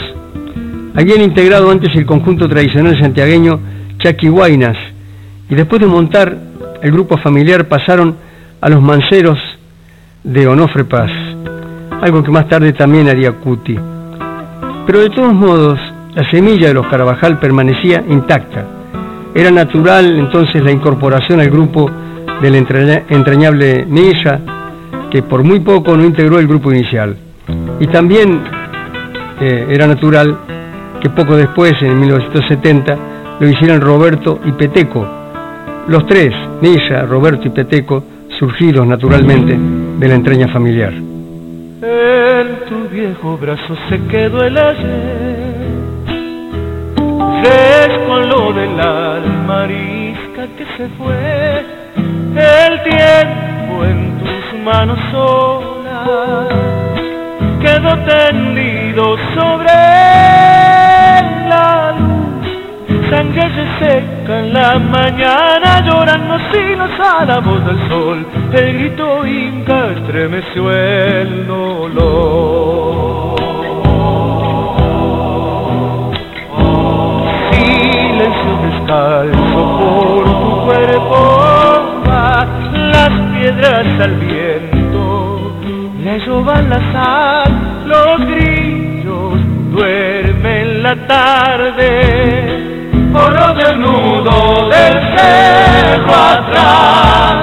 habían 0.94 1.22
integrado 1.22 1.72
antes 1.72 1.96
el 1.96 2.06
conjunto 2.06 2.48
tradicional 2.48 2.96
santiagueño 3.02 3.60
Chaquihuaynas 4.04 4.78
y 5.50 5.56
después 5.56 5.82
de 5.82 5.88
montar 5.88 6.38
el 6.84 6.92
grupo 6.92 7.18
familiar 7.18 7.68
pasaron 7.68 8.16
a 8.62 8.70
los 8.70 8.84
manceros 8.84 9.40
de 10.24 10.46
Onofre 10.46 10.86
Paz, 10.86 11.10
algo 12.04 12.22
que 12.22 12.30
más 12.30 12.48
tarde 12.48 12.72
también 12.74 13.10
haría 13.10 13.32
Cuti. 13.32 13.80
Pero 14.86 15.00
de 15.00 15.10
todos 15.10 15.34
modos, 15.34 15.80
la 16.14 16.30
semilla 16.30 16.68
de 16.68 16.76
los 16.76 16.86
Carabajal 16.86 17.40
permanecía 17.40 18.04
intacta. 18.08 18.75
Era 19.36 19.52
natural 19.52 20.18
entonces 20.18 20.64
la 20.64 20.72
incorporación 20.72 21.42
al 21.42 21.50
grupo 21.50 21.92
del 22.42 22.56
entrañable 22.56 23.86
Milla, 23.86 24.40
que 25.12 25.24
por 25.24 25.44
muy 25.44 25.60
poco 25.60 25.98
no 25.98 26.06
integró 26.06 26.40
el 26.40 26.48
grupo 26.48 26.72
inicial. 26.72 27.18
Y 27.82 27.88
también 27.88 28.42
eh, 29.42 29.68
era 29.70 29.88
natural 29.88 30.38
que 31.02 31.10
poco 31.10 31.36
después, 31.36 31.74
en 31.82 32.00
1970, 32.00 32.98
lo 33.42 33.50
hicieran 33.50 33.82
Roberto 33.82 34.40
y 34.46 34.54
Peteco. 34.54 35.06
Los 35.90 36.08
tres, 36.08 36.34
Milla, 36.62 37.06
Roberto 37.06 37.46
y 37.46 37.50
Peteco, 37.50 38.06
surgidos 38.40 38.88
naturalmente 38.88 39.60
de 40.00 40.08
la 40.08 40.16
entraña 40.16 40.48
familiar. 40.48 40.94
En 40.94 42.70
tu 42.70 42.88
viejo 42.90 43.38
brazo 43.38 43.76
se 43.90 44.00
quedó 44.08 44.46
el 44.46 44.58
ayer 44.58 45.25
con 48.08 48.30
lo 48.30 48.54
del 48.54 48.80
alma 48.80 49.64
arisca 49.64 50.48
que 50.58 50.66
se 50.78 50.88
fue, 50.98 51.66
el 52.36 52.84
tiempo 52.84 53.84
en 53.84 54.18
tus 54.20 54.60
manos 54.64 55.00
solas 55.12 56.48
quedó 57.62 57.98
tendido 58.06 59.18
sobre 59.34 59.74
la 61.50 61.96
luz, 62.00 63.10
sangre 63.10 63.50
se 63.56 63.86
seca 63.86 64.40
en 64.40 64.54
la 64.54 64.80
mañana, 64.80 65.82
lloran 65.86 66.28
los 66.28 66.42
hilos 66.54 66.92
a 67.00 67.26
la 67.26 67.40
voz 67.40 67.66
del 67.66 67.90
sol, 67.90 68.26
el 68.54 68.74
grito 68.78 69.26
inca 69.26 69.92
estremeció 69.92 70.72
el 70.72 71.48
dolor. 71.48 73.25
Descalzo 78.86 79.78
por 79.80 80.24
tu 80.26 80.66
cuerpo 80.66 81.18
va 82.08 82.48
las 82.72 83.10
piedras 83.34 84.02
al 84.02 84.16
viento, 84.16 85.52
le 86.04 86.26
roban 86.26 86.70
la 86.70 86.80
sal, 86.92 87.52
los 87.86 88.28
grillos 88.28 89.40
duermen 89.72 90.84
la 90.84 90.96
tarde, 91.08 91.90
por 93.12 93.34
lo 93.34 93.54
desnudo 93.56 94.70
del 94.70 95.18
cerro 95.18 96.14
atrás, 96.14 97.36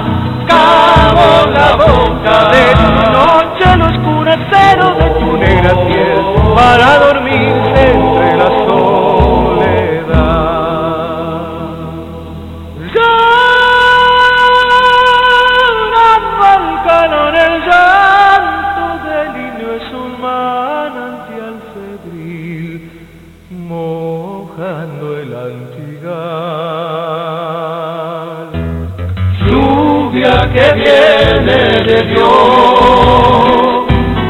cabo 0.46 1.50
la 1.50 1.76
boca 1.76 2.50
de 2.52 2.64
tu 2.74 2.90
noche, 3.12 3.76
lo 3.76 3.84
oscura 3.86 4.38
cero 4.50 4.94
de 4.98 5.10
tu 5.20 5.36
negra 5.38 5.74
piel, 5.86 6.20
para 6.54 6.98
dormirse 6.98 8.01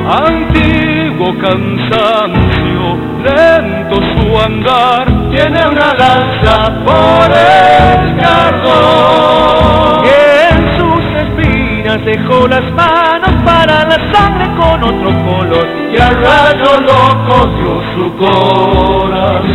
Antiguo 0.05 1.29
cansancio, 1.39 2.85
lento 3.25 3.97
su 4.15 4.27
andar, 4.39 5.07
tiene 5.31 5.61
una 5.67 5.95
lanza 5.95 6.57
por 6.85 7.31
el 7.31 8.17
cardón. 8.21 10.05
Y 10.05 10.09
en 10.53 10.59
sus 10.77 11.03
espinas 11.23 12.01
dejó 12.05 12.47
las 12.47 12.67
manos 12.73 13.35
para 13.45 13.85
la 13.85 13.99
sangre 14.13 14.47
con 14.57 14.83
otro 14.83 15.11
color, 15.25 15.67
y 15.93 15.97
al 15.99 16.15
rayo 16.17 16.73
loco 16.81 17.35
dio 17.57 17.75
su 17.95 18.05
corazón. 19.07 19.53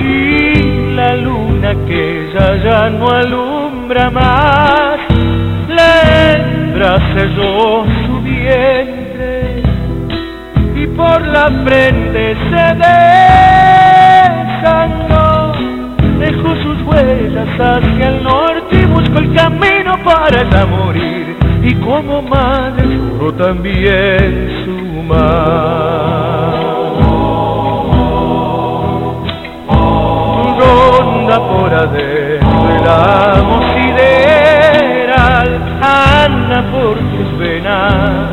Y 0.00 0.94
la 0.94 1.16
luna 1.16 1.74
que 1.86 2.30
ya 2.34 2.56
ya 2.64 2.90
no 2.90 3.10
alumbra 3.10 4.10
más, 4.10 4.98
la 5.68 5.90
hembra 6.34 6.98
cerró 7.14 7.84
su 8.06 8.20
vientre 8.22 9.68
por 10.98 11.26
la 11.28 11.46
frente 11.64 12.36
se 12.50 12.66
dejando, 14.66 15.52
dejó 16.18 16.56
sus 16.56 16.82
huellas 16.82 17.48
hacia 17.58 18.08
el 18.08 18.22
norte 18.24 18.80
y 18.82 18.84
buscó 18.86 19.18
el 19.20 19.32
camino 19.32 19.96
para 20.04 20.42
ya 20.50 20.66
morir. 20.66 21.36
Y 21.62 21.74
como 21.74 22.20
madre 22.22 22.84
lloró 22.88 23.32
también 23.32 24.64
su 24.64 25.02
mar. 25.04 26.27
Ronda 31.68 31.68
por 31.68 31.74
adentro 31.74 32.70
el 32.70 32.88
amo 32.88 33.60
sideral, 33.74 35.48
anda 35.82 36.58
por 36.70 36.96
tus 36.96 37.38
venas 37.38 38.28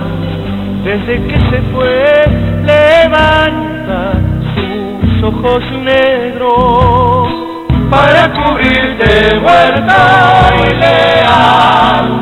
desde 0.84 1.14
que 1.28 1.38
se 1.50 1.62
fue 1.74 2.26
levanta 2.64 4.14
sus 4.56 5.24
ojos 5.24 5.64
negros 5.84 7.28
para 7.90 8.32
cubrirte 8.32 9.40
muerta 9.40 10.00
y 10.54 10.76
leal. 10.76 12.22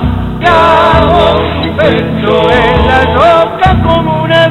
Pecho 1.75 2.35
en 2.51 2.87
la 2.87 3.01
roca 3.15 3.69
como 3.83 4.23
una 4.23 4.43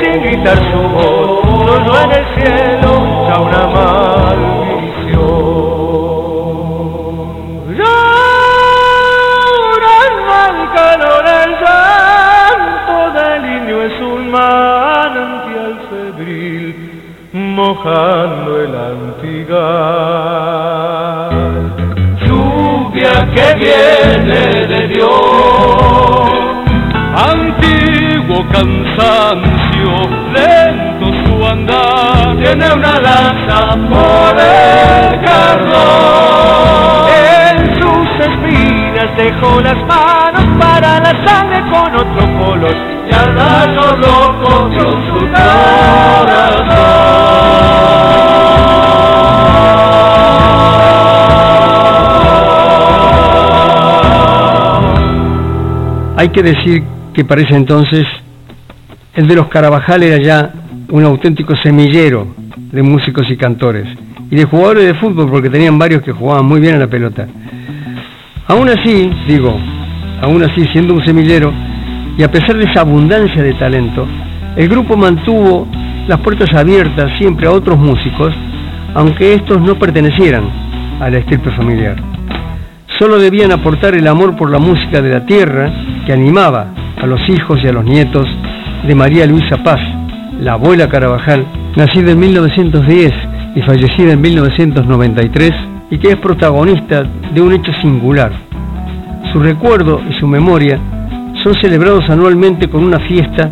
sin 0.00 0.22
gritar 0.24 0.58
su 0.58 0.80
voz, 0.88 1.40
solo 1.66 1.90
en 2.02 2.10
el 2.10 2.24
cielo 2.34 2.90
ya 3.28 3.36
una 3.40 3.66
maldición. 3.68 4.53
Mojando 17.84 18.60
el 18.62 18.74
antigal. 18.74 19.60
Lluvia 22.24 23.14
que 23.34 23.54
viene 23.58 24.66
de 24.66 24.88
Dios, 24.88 25.10
antiguo 27.32 28.38
cansancio, 28.50 29.92
lento 30.32 31.06
su 31.24 31.34
andar, 31.46 32.36
tiene 32.42 32.72
una 32.72 32.98
lanza 33.00 33.58
por 33.90 34.34
el 34.38 35.20
cardón. 35.24 37.04
En 37.10 37.56
sus 37.80 38.08
espinas 38.26 39.08
dejó 39.16 39.60
las 39.60 39.78
manos 39.86 40.46
para 40.58 41.00
la 41.00 41.12
sangre 41.26 41.60
con 41.70 41.94
otro 41.96 42.24
color 42.38 42.94
loco 43.96 44.70
su 44.72 45.26
Hay 56.24 56.30
que 56.30 56.42
decir 56.42 56.82
que 57.12 57.22
para 57.22 57.42
ese 57.42 57.54
entonces 57.54 58.06
el 59.14 59.28
de 59.28 59.34
los 59.34 59.48
Carabajal 59.48 60.02
era 60.02 60.16
ya 60.16 60.54
un 60.88 61.04
auténtico 61.04 61.54
semillero 61.54 62.28
de 62.72 62.82
músicos 62.82 63.30
y 63.30 63.36
cantores 63.36 63.86
y 64.30 64.34
de 64.34 64.46
jugadores 64.46 64.86
de 64.86 64.94
fútbol 64.94 65.28
porque 65.30 65.50
tenían 65.50 65.78
varios 65.78 66.00
que 66.00 66.12
jugaban 66.12 66.46
muy 66.46 66.62
bien 66.62 66.76
a 66.76 66.78
la 66.78 66.86
pelota. 66.86 67.26
Aún 68.48 68.70
así, 68.70 69.10
digo, 69.28 69.54
aún 70.22 70.42
así 70.42 70.64
siendo 70.72 70.94
un 70.94 71.04
semillero, 71.04 71.52
y 72.16 72.22
a 72.22 72.30
pesar 72.30 72.56
de 72.56 72.64
esa 72.70 72.80
abundancia 72.80 73.42
de 73.42 73.52
talento, 73.52 74.08
el 74.56 74.66
grupo 74.66 74.96
mantuvo 74.96 75.68
las 76.08 76.20
puertas 76.20 76.54
abiertas 76.54 77.18
siempre 77.18 77.48
a 77.48 77.52
otros 77.52 77.78
músicos, 77.78 78.32
aunque 78.94 79.34
estos 79.34 79.60
no 79.60 79.78
pertenecieran 79.78 80.44
a 81.00 81.10
la 81.10 81.18
estirpe 81.18 81.50
familiar. 81.50 81.96
Solo 82.98 83.18
debían 83.18 83.52
aportar 83.52 83.94
el 83.94 84.08
amor 84.08 84.36
por 84.36 84.50
la 84.50 84.58
música 84.58 85.02
de 85.02 85.10
la 85.10 85.26
tierra 85.26 85.70
que 86.06 86.12
animaba 86.12 86.66
a 87.00 87.06
los 87.06 87.20
hijos 87.28 87.58
y 87.62 87.68
a 87.68 87.72
los 87.72 87.84
nietos 87.84 88.26
de 88.86 88.94
María 88.94 89.26
Luisa 89.26 89.62
Paz, 89.62 89.80
la 90.40 90.52
abuela 90.52 90.88
Carabajal, 90.88 91.46
nacida 91.76 92.12
en 92.12 92.20
1910 92.20 93.12
y 93.56 93.62
fallecida 93.62 94.12
en 94.12 94.20
1993, 94.20 95.52
y 95.90 95.98
que 95.98 96.08
es 96.08 96.16
protagonista 96.16 97.04
de 97.32 97.40
un 97.40 97.52
hecho 97.52 97.72
singular. 97.80 98.32
Su 99.32 99.40
recuerdo 99.40 100.00
y 100.08 100.14
su 100.20 100.26
memoria 100.26 100.78
son 101.42 101.54
celebrados 101.60 102.08
anualmente 102.08 102.68
con 102.68 102.84
una 102.84 102.98
fiesta 103.00 103.50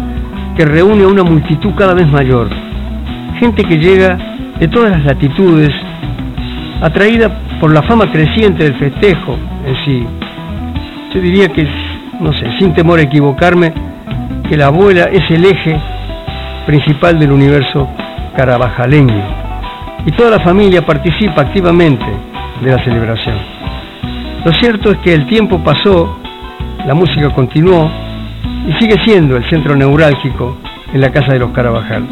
que 0.57 0.65
reúne 0.65 1.05
a 1.05 1.09
una 1.09 1.23
multitud 1.23 1.73
cada 1.77 1.95
vez 1.95 2.07
mayor. 2.09 2.49
Gente 3.39 3.65
que 3.65 3.79
llega 3.79 4.19
de 4.59 4.69
todas 4.69 4.91
las 4.93 5.05
latitudes, 5.05 5.73
atraída 6.81 7.31
por 7.61 7.73
la 7.73 7.83
fama 7.83 8.11
creciente 8.11 8.65
del 8.65 8.75
festejo 8.75 9.37
en 9.67 9.85
sí. 9.85 10.07
Yo 11.15 11.21
diría 11.21 11.49
que, 11.49 11.67
no 12.23 12.33
sé, 12.33 12.47
sin 12.59 12.73
temor 12.75 12.99
a 12.99 13.03
equivocarme, 13.03 13.73
que 14.49 14.57
la 14.57 14.67
abuela 14.67 15.05
es 15.13 15.29
el 15.31 15.45
eje 15.45 15.79
principal 16.67 17.19
del 17.19 17.33
universo 17.33 17.89
carabajaleño. 18.37 19.23
Y 20.07 20.13
toda 20.13 20.31
la 20.31 20.41
familia 20.41 20.85
participa 20.85 21.43
activamente 21.43 22.07
de 22.61 22.71
la 22.71 22.83
celebración. 22.85 23.37
Lo 24.45 24.53
cierto 24.55 24.91
es 24.91 24.99
que 24.99 25.15
el 25.15 25.27
tiempo 25.27 25.59
pasó 25.63 26.19
la 26.87 26.95
música 26.95 27.31
continuó 27.31 27.89
y 28.67 28.73
sigue 28.81 28.97
siendo 29.05 29.37
el 29.37 29.49
centro 29.49 29.77
neurálgico 29.77 30.57
en 30.93 31.01
la 31.01 31.13
Casa 31.13 31.33
de 31.33 31.39
los 31.39 31.53
Carabajal. 31.53 32.09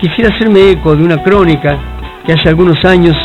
Quisiera 0.00 0.32
hacerme 0.34 0.70
eco 0.70 0.94
de 0.94 1.04
una 1.04 1.20
crónica 1.22 1.78
que 2.24 2.32
hace 2.32 2.48
algunos 2.48 2.84
años 2.84 3.16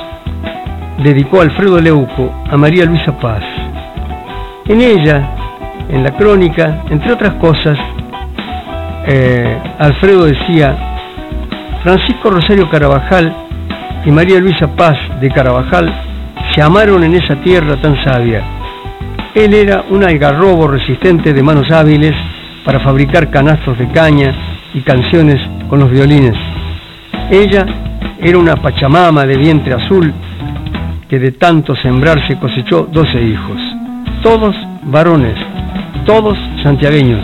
dedicó 1.03 1.41
Alfredo 1.41 1.79
Leuco 1.79 2.33
a 2.49 2.57
María 2.57 2.85
Luisa 2.85 3.17
Paz. 3.19 3.43
En 4.65 4.81
ella, 4.81 5.36
en 5.89 6.03
la 6.03 6.11
crónica, 6.11 6.83
entre 6.89 7.13
otras 7.13 7.33
cosas, 7.35 7.77
eh, 9.07 9.57
Alfredo 9.79 10.25
decía, 10.25 10.77
Francisco 11.83 12.29
Rosario 12.29 12.69
Carabajal 12.69 13.33
y 14.05 14.11
María 14.11 14.39
Luisa 14.39 14.67
Paz 14.75 14.97
de 15.21 15.29
Carabajal 15.29 15.93
se 16.53 16.61
amaron 16.61 17.03
en 17.03 17.15
esa 17.15 17.35
tierra 17.35 17.79
tan 17.81 17.95
sabia 18.03 18.43
él 19.37 19.53
era 19.53 19.85
un 19.91 20.03
algarrobo 20.03 20.67
resistente 20.67 21.31
de 21.31 21.43
manos 21.43 21.69
hábiles 21.69 22.13
para 22.65 22.79
fabricar 22.79 23.29
canastos 23.29 23.77
de 23.77 23.87
caña 23.89 24.33
y 24.73 24.81
canciones 24.81 25.37
con 25.69 25.79
los 25.79 25.91
violines. 25.91 26.33
Ella 27.29 27.63
era 28.19 28.39
una 28.39 28.55
pachamama 28.55 29.25
de 29.25 29.37
vientre 29.37 29.75
azul 29.75 30.11
que 31.07 31.19
de 31.19 31.33
tanto 31.33 31.75
sembrarse 31.75 32.39
cosechó 32.39 32.87
doce 32.91 33.21
hijos, 33.21 33.61
todos 34.23 34.55
varones, 34.85 35.37
todos 36.07 36.37
santiagueños. 36.63 37.21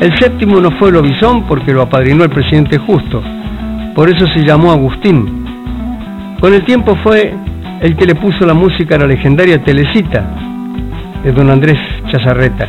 El 0.00 0.16
séptimo 0.16 0.60
no 0.60 0.70
fue 0.78 0.92
Lobizón 0.92 1.42
porque 1.42 1.72
lo 1.72 1.82
apadrinó 1.82 2.22
el 2.22 2.30
presidente 2.30 2.78
Justo, 2.78 3.20
por 3.94 4.08
eso 4.08 4.26
se 4.28 4.44
llamó 4.44 4.70
Agustín. 4.70 5.44
Con 6.40 6.54
el 6.54 6.64
tiempo 6.64 6.96
fue 7.02 7.34
el 7.80 7.96
que 7.96 8.06
le 8.06 8.14
puso 8.14 8.46
la 8.46 8.54
música 8.54 8.94
a 8.94 8.98
la 8.98 9.06
legendaria 9.08 9.62
Telecita, 9.62 10.24
de 11.24 11.32
don 11.32 11.50
Andrés 11.50 11.78
Chazarreta. 12.10 12.68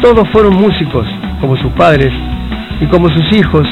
Todos 0.00 0.28
fueron 0.28 0.54
músicos, 0.54 1.06
como 1.40 1.56
sus 1.56 1.72
padres, 1.72 2.12
y 2.80 2.86
como 2.86 3.08
sus 3.08 3.32
hijos, 3.32 3.66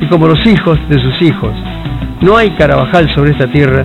y 0.00 0.06
como 0.06 0.28
los 0.28 0.44
hijos 0.46 0.78
de 0.90 1.00
sus 1.00 1.22
hijos. 1.22 1.52
No 2.20 2.36
hay 2.36 2.50
Carabajal 2.50 3.08
sobre 3.14 3.30
esta 3.30 3.46
tierra 3.46 3.84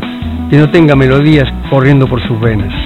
que 0.50 0.58
no 0.58 0.70
tenga 0.70 0.96
melodías 0.96 1.48
corriendo 1.70 2.06
por 2.08 2.22
sus 2.28 2.40
venas. 2.42 2.81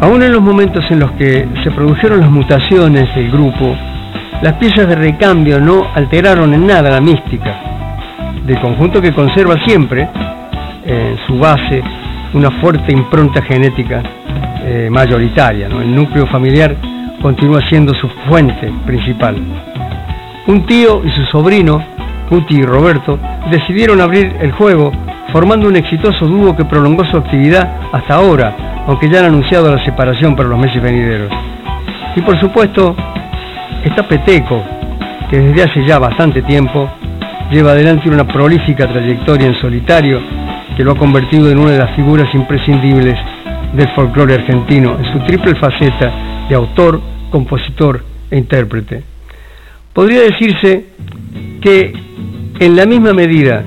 Aún 0.00 0.22
en 0.22 0.32
los 0.32 0.40
momentos 0.40 0.84
en 0.90 1.00
los 1.00 1.12
que 1.12 1.46
se 1.62 1.70
produjeron 1.70 2.20
las 2.20 2.30
mutaciones 2.30 3.14
del 3.14 3.30
grupo, 3.30 3.76
las 4.42 4.54
piezas 4.54 4.88
de 4.88 4.94
recambio 4.94 5.60
no 5.60 5.86
alteraron 5.94 6.54
en 6.54 6.66
nada 6.66 6.90
la 6.90 7.00
mística 7.00 7.54
del 8.46 8.58
conjunto 8.60 9.02
que 9.02 9.12
conserva 9.12 9.56
siempre 9.66 10.08
en 10.84 11.18
su 11.26 11.38
base 11.38 11.82
una 12.32 12.50
fuerte 12.60 12.92
impronta 12.92 13.42
genética 13.42 14.02
eh, 14.64 14.88
mayoritaria. 14.90 15.66
El 15.66 15.94
núcleo 15.94 16.26
familiar 16.26 16.74
continúa 17.20 17.60
siendo 17.68 17.92
su 17.94 18.08
fuente 18.28 18.72
principal. 18.86 19.36
Un 20.46 20.64
tío 20.64 21.02
y 21.04 21.10
su 21.10 21.24
sobrino, 21.26 21.84
Cuti 22.28 22.56
y 22.56 22.62
Roberto, 22.62 23.18
decidieron 23.50 24.00
abrir 24.00 24.34
el 24.40 24.52
juego 24.52 24.90
formando 25.32 25.68
un 25.68 25.76
exitoso 25.76 26.26
dúo 26.26 26.56
que 26.56 26.64
prolongó 26.64 27.04
su 27.04 27.16
actividad 27.16 27.68
hasta 27.92 28.14
ahora, 28.14 28.84
aunque 28.86 29.08
ya 29.08 29.20
han 29.20 29.26
anunciado 29.26 29.74
la 29.74 29.84
separación 29.84 30.34
para 30.36 30.48
los 30.48 30.58
meses 30.58 30.82
venideros. 30.82 31.30
Y 32.16 32.20
por 32.22 32.38
supuesto, 32.40 32.94
está 33.84 34.06
Peteco, 34.06 34.62
que 35.30 35.38
desde 35.38 35.62
hace 35.62 35.84
ya 35.86 35.98
bastante 35.98 36.42
tiempo 36.42 36.90
lleva 37.50 37.72
adelante 37.72 38.08
una 38.08 38.26
prolífica 38.26 38.86
trayectoria 38.86 39.46
en 39.46 39.54
solitario 39.60 40.20
que 40.76 40.84
lo 40.84 40.92
ha 40.92 40.96
convertido 40.96 41.50
en 41.50 41.58
una 41.58 41.72
de 41.72 41.78
las 41.78 41.94
figuras 41.94 42.32
imprescindibles 42.34 43.18
del 43.72 43.88
folclore 43.94 44.34
argentino 44.34 44.96
en 44.98 45.12
su 45.12 45.18
triple 45.26 45.54
faceta 45.54 46.12
de 46.48 46.54
autor, 46.54 47.00
compositor 47.30 48.04
e 48.30 48.38
intérprete. 48.38 49.02
Podría 49.92 50.22
decirse 50.22 50.86
que 51.60 51.92
en 52.58 52.76
la 52.76 52.86
misma 52.86 53.12
medida 53.12 53.64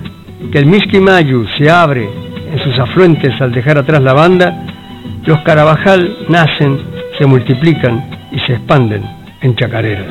que 0.52 0.60
el 0.60 0.66
Miski 0.66 1.00
Mayu 1.00 1.46
se 1.58 1.70
abre 1.70 2.08
en 2.52 2.60
sus 2.64 2.78
afluentes 2.80 3.40
al 3.42 3.52
dejar 3.52 3.78
atrás 3.78 4.02
la 4.02 4.14
banda, 4.14 4.66
los 5.26 5.40
Carabajal 5.42 6.18
nacen, 6.30 6.80
se 7.18 7.26
multiplican 7.26 8.04
y 8.32 8.40
se 8.40 8.54
expanden 8.54 9.04
en 9.42 9.56
chacareras. 9.56 10.08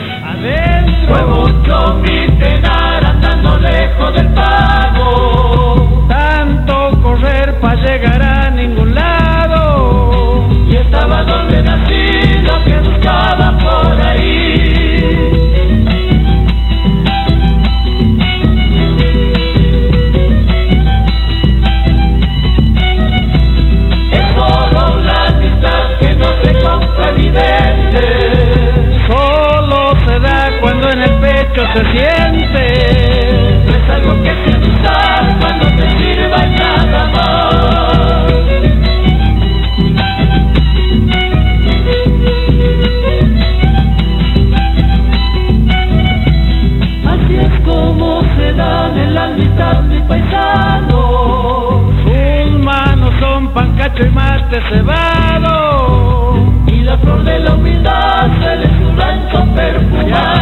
Como 47.73 48.21
se 48.37 48.53
dan 48.53 48.99
en 48.99 49.15
la 49.15 49.29
mitad 49.29 49.83
mi 49.85 49.99
paisano. 50.01 51.81
Sus 52.05 52.59
manos 52.63 53.13
son 53.19 53.49
pancacho 53.55 54.05
y 54.05 54.11
mate 54.11 54.61
cebado. 54.69 56.35
Y 56.67 56.83
la 56.83 56.99
flor 56.99 57.25
de 57.25 57.39
la 57.39 57.55
humildad 57.55 58.29
se 58.41 58.57
le 58.57 58.67
su 58.67 58.95
rancho 58.95 59.55
perfumado. 59.55 60.42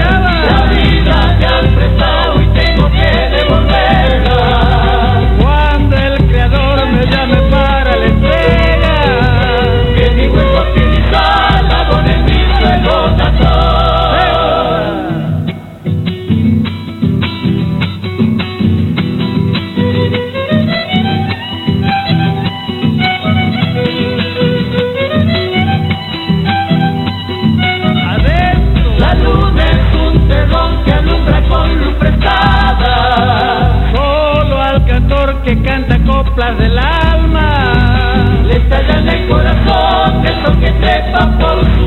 El 40.82 41.12
son 41.12 41.79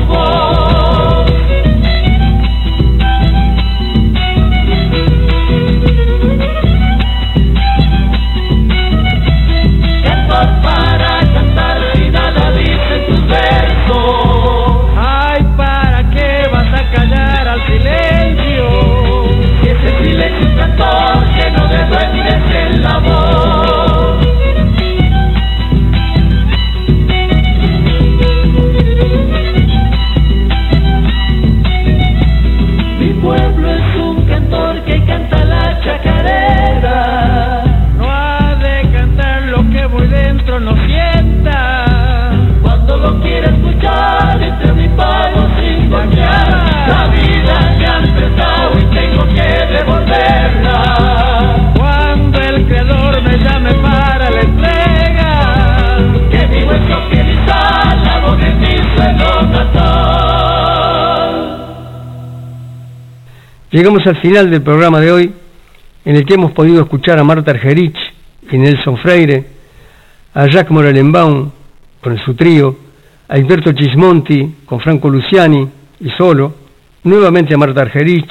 Llegamos 63.74 64.06
al 64.06 64.16
final 64.18 64.50
del 64.52 64.62
programa 64.62 65.00
de 65.00 65.10
hoy, 65.10 65.32
en 66.04 66.14
el 66.14 66.24
que 66.24 66.34
hemos 66.34 66.52
podido 66.52 66.80
escuchar 66.80 67.18
a 67.18 67.24
Marta 67.24 67.50
Argerich 67.50 67.96
y 68.48 68.56
Nelson 68.56 68.98
Freire, 68.98 69.46
a 70.32 70.46
Jacques 70.46 70.70
Morelenbaum 70.70 71.50
con 72.00 72.16
su 72.18 72.34
trío, 72.34 72.76
a 73.28 73.34
Alberto 73.34 73.72
Gismonti 73.74 74.58
con 74.64 74.78
Franco 74.78 75.10
Luciani 75.10 75.68
y 75.98 76.08
solo, 76.10 76.54
nuevamente 77.02 77.52
a 77.52 77.58
Marta 77.58 77.80
Argerich, 77.80 78.30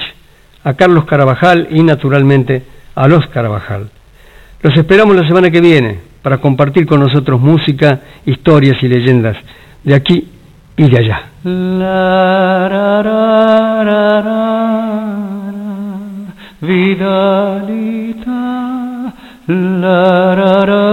a 0.64 0.72
Carlos 0.72 1.04
Carabajal 1.04 1.68
y 1.70 1.82
naturalmente 1.82 2.62
a 2.94 3.06
los 3.06 3.26
Carabajal. 3.26 3.90
Los 4.62 4.74
esperamos 4.78 5.14
la 5.14 5.28
semana 5.28 5.50
que 5.50 5.60
viene 5.60 5.98
para 6.22 6.38
compartir 6.38 6.86
con 6.86 7.00
nosotros 7.00 7.38
música, 7.38 8.00
historias 8.24 8.82
y 8.82 8.88
leyendas 8.88 9.36
de 9.82 9.94
aquí 9.94 10.26
y 10.74 10.88
de 10.88 10.98
allá. 10.98 11.22
Vidalita, 16.66 18.42
la, 19.48 20.34
ra, 20.34 20.64
ra, 20.64 20.86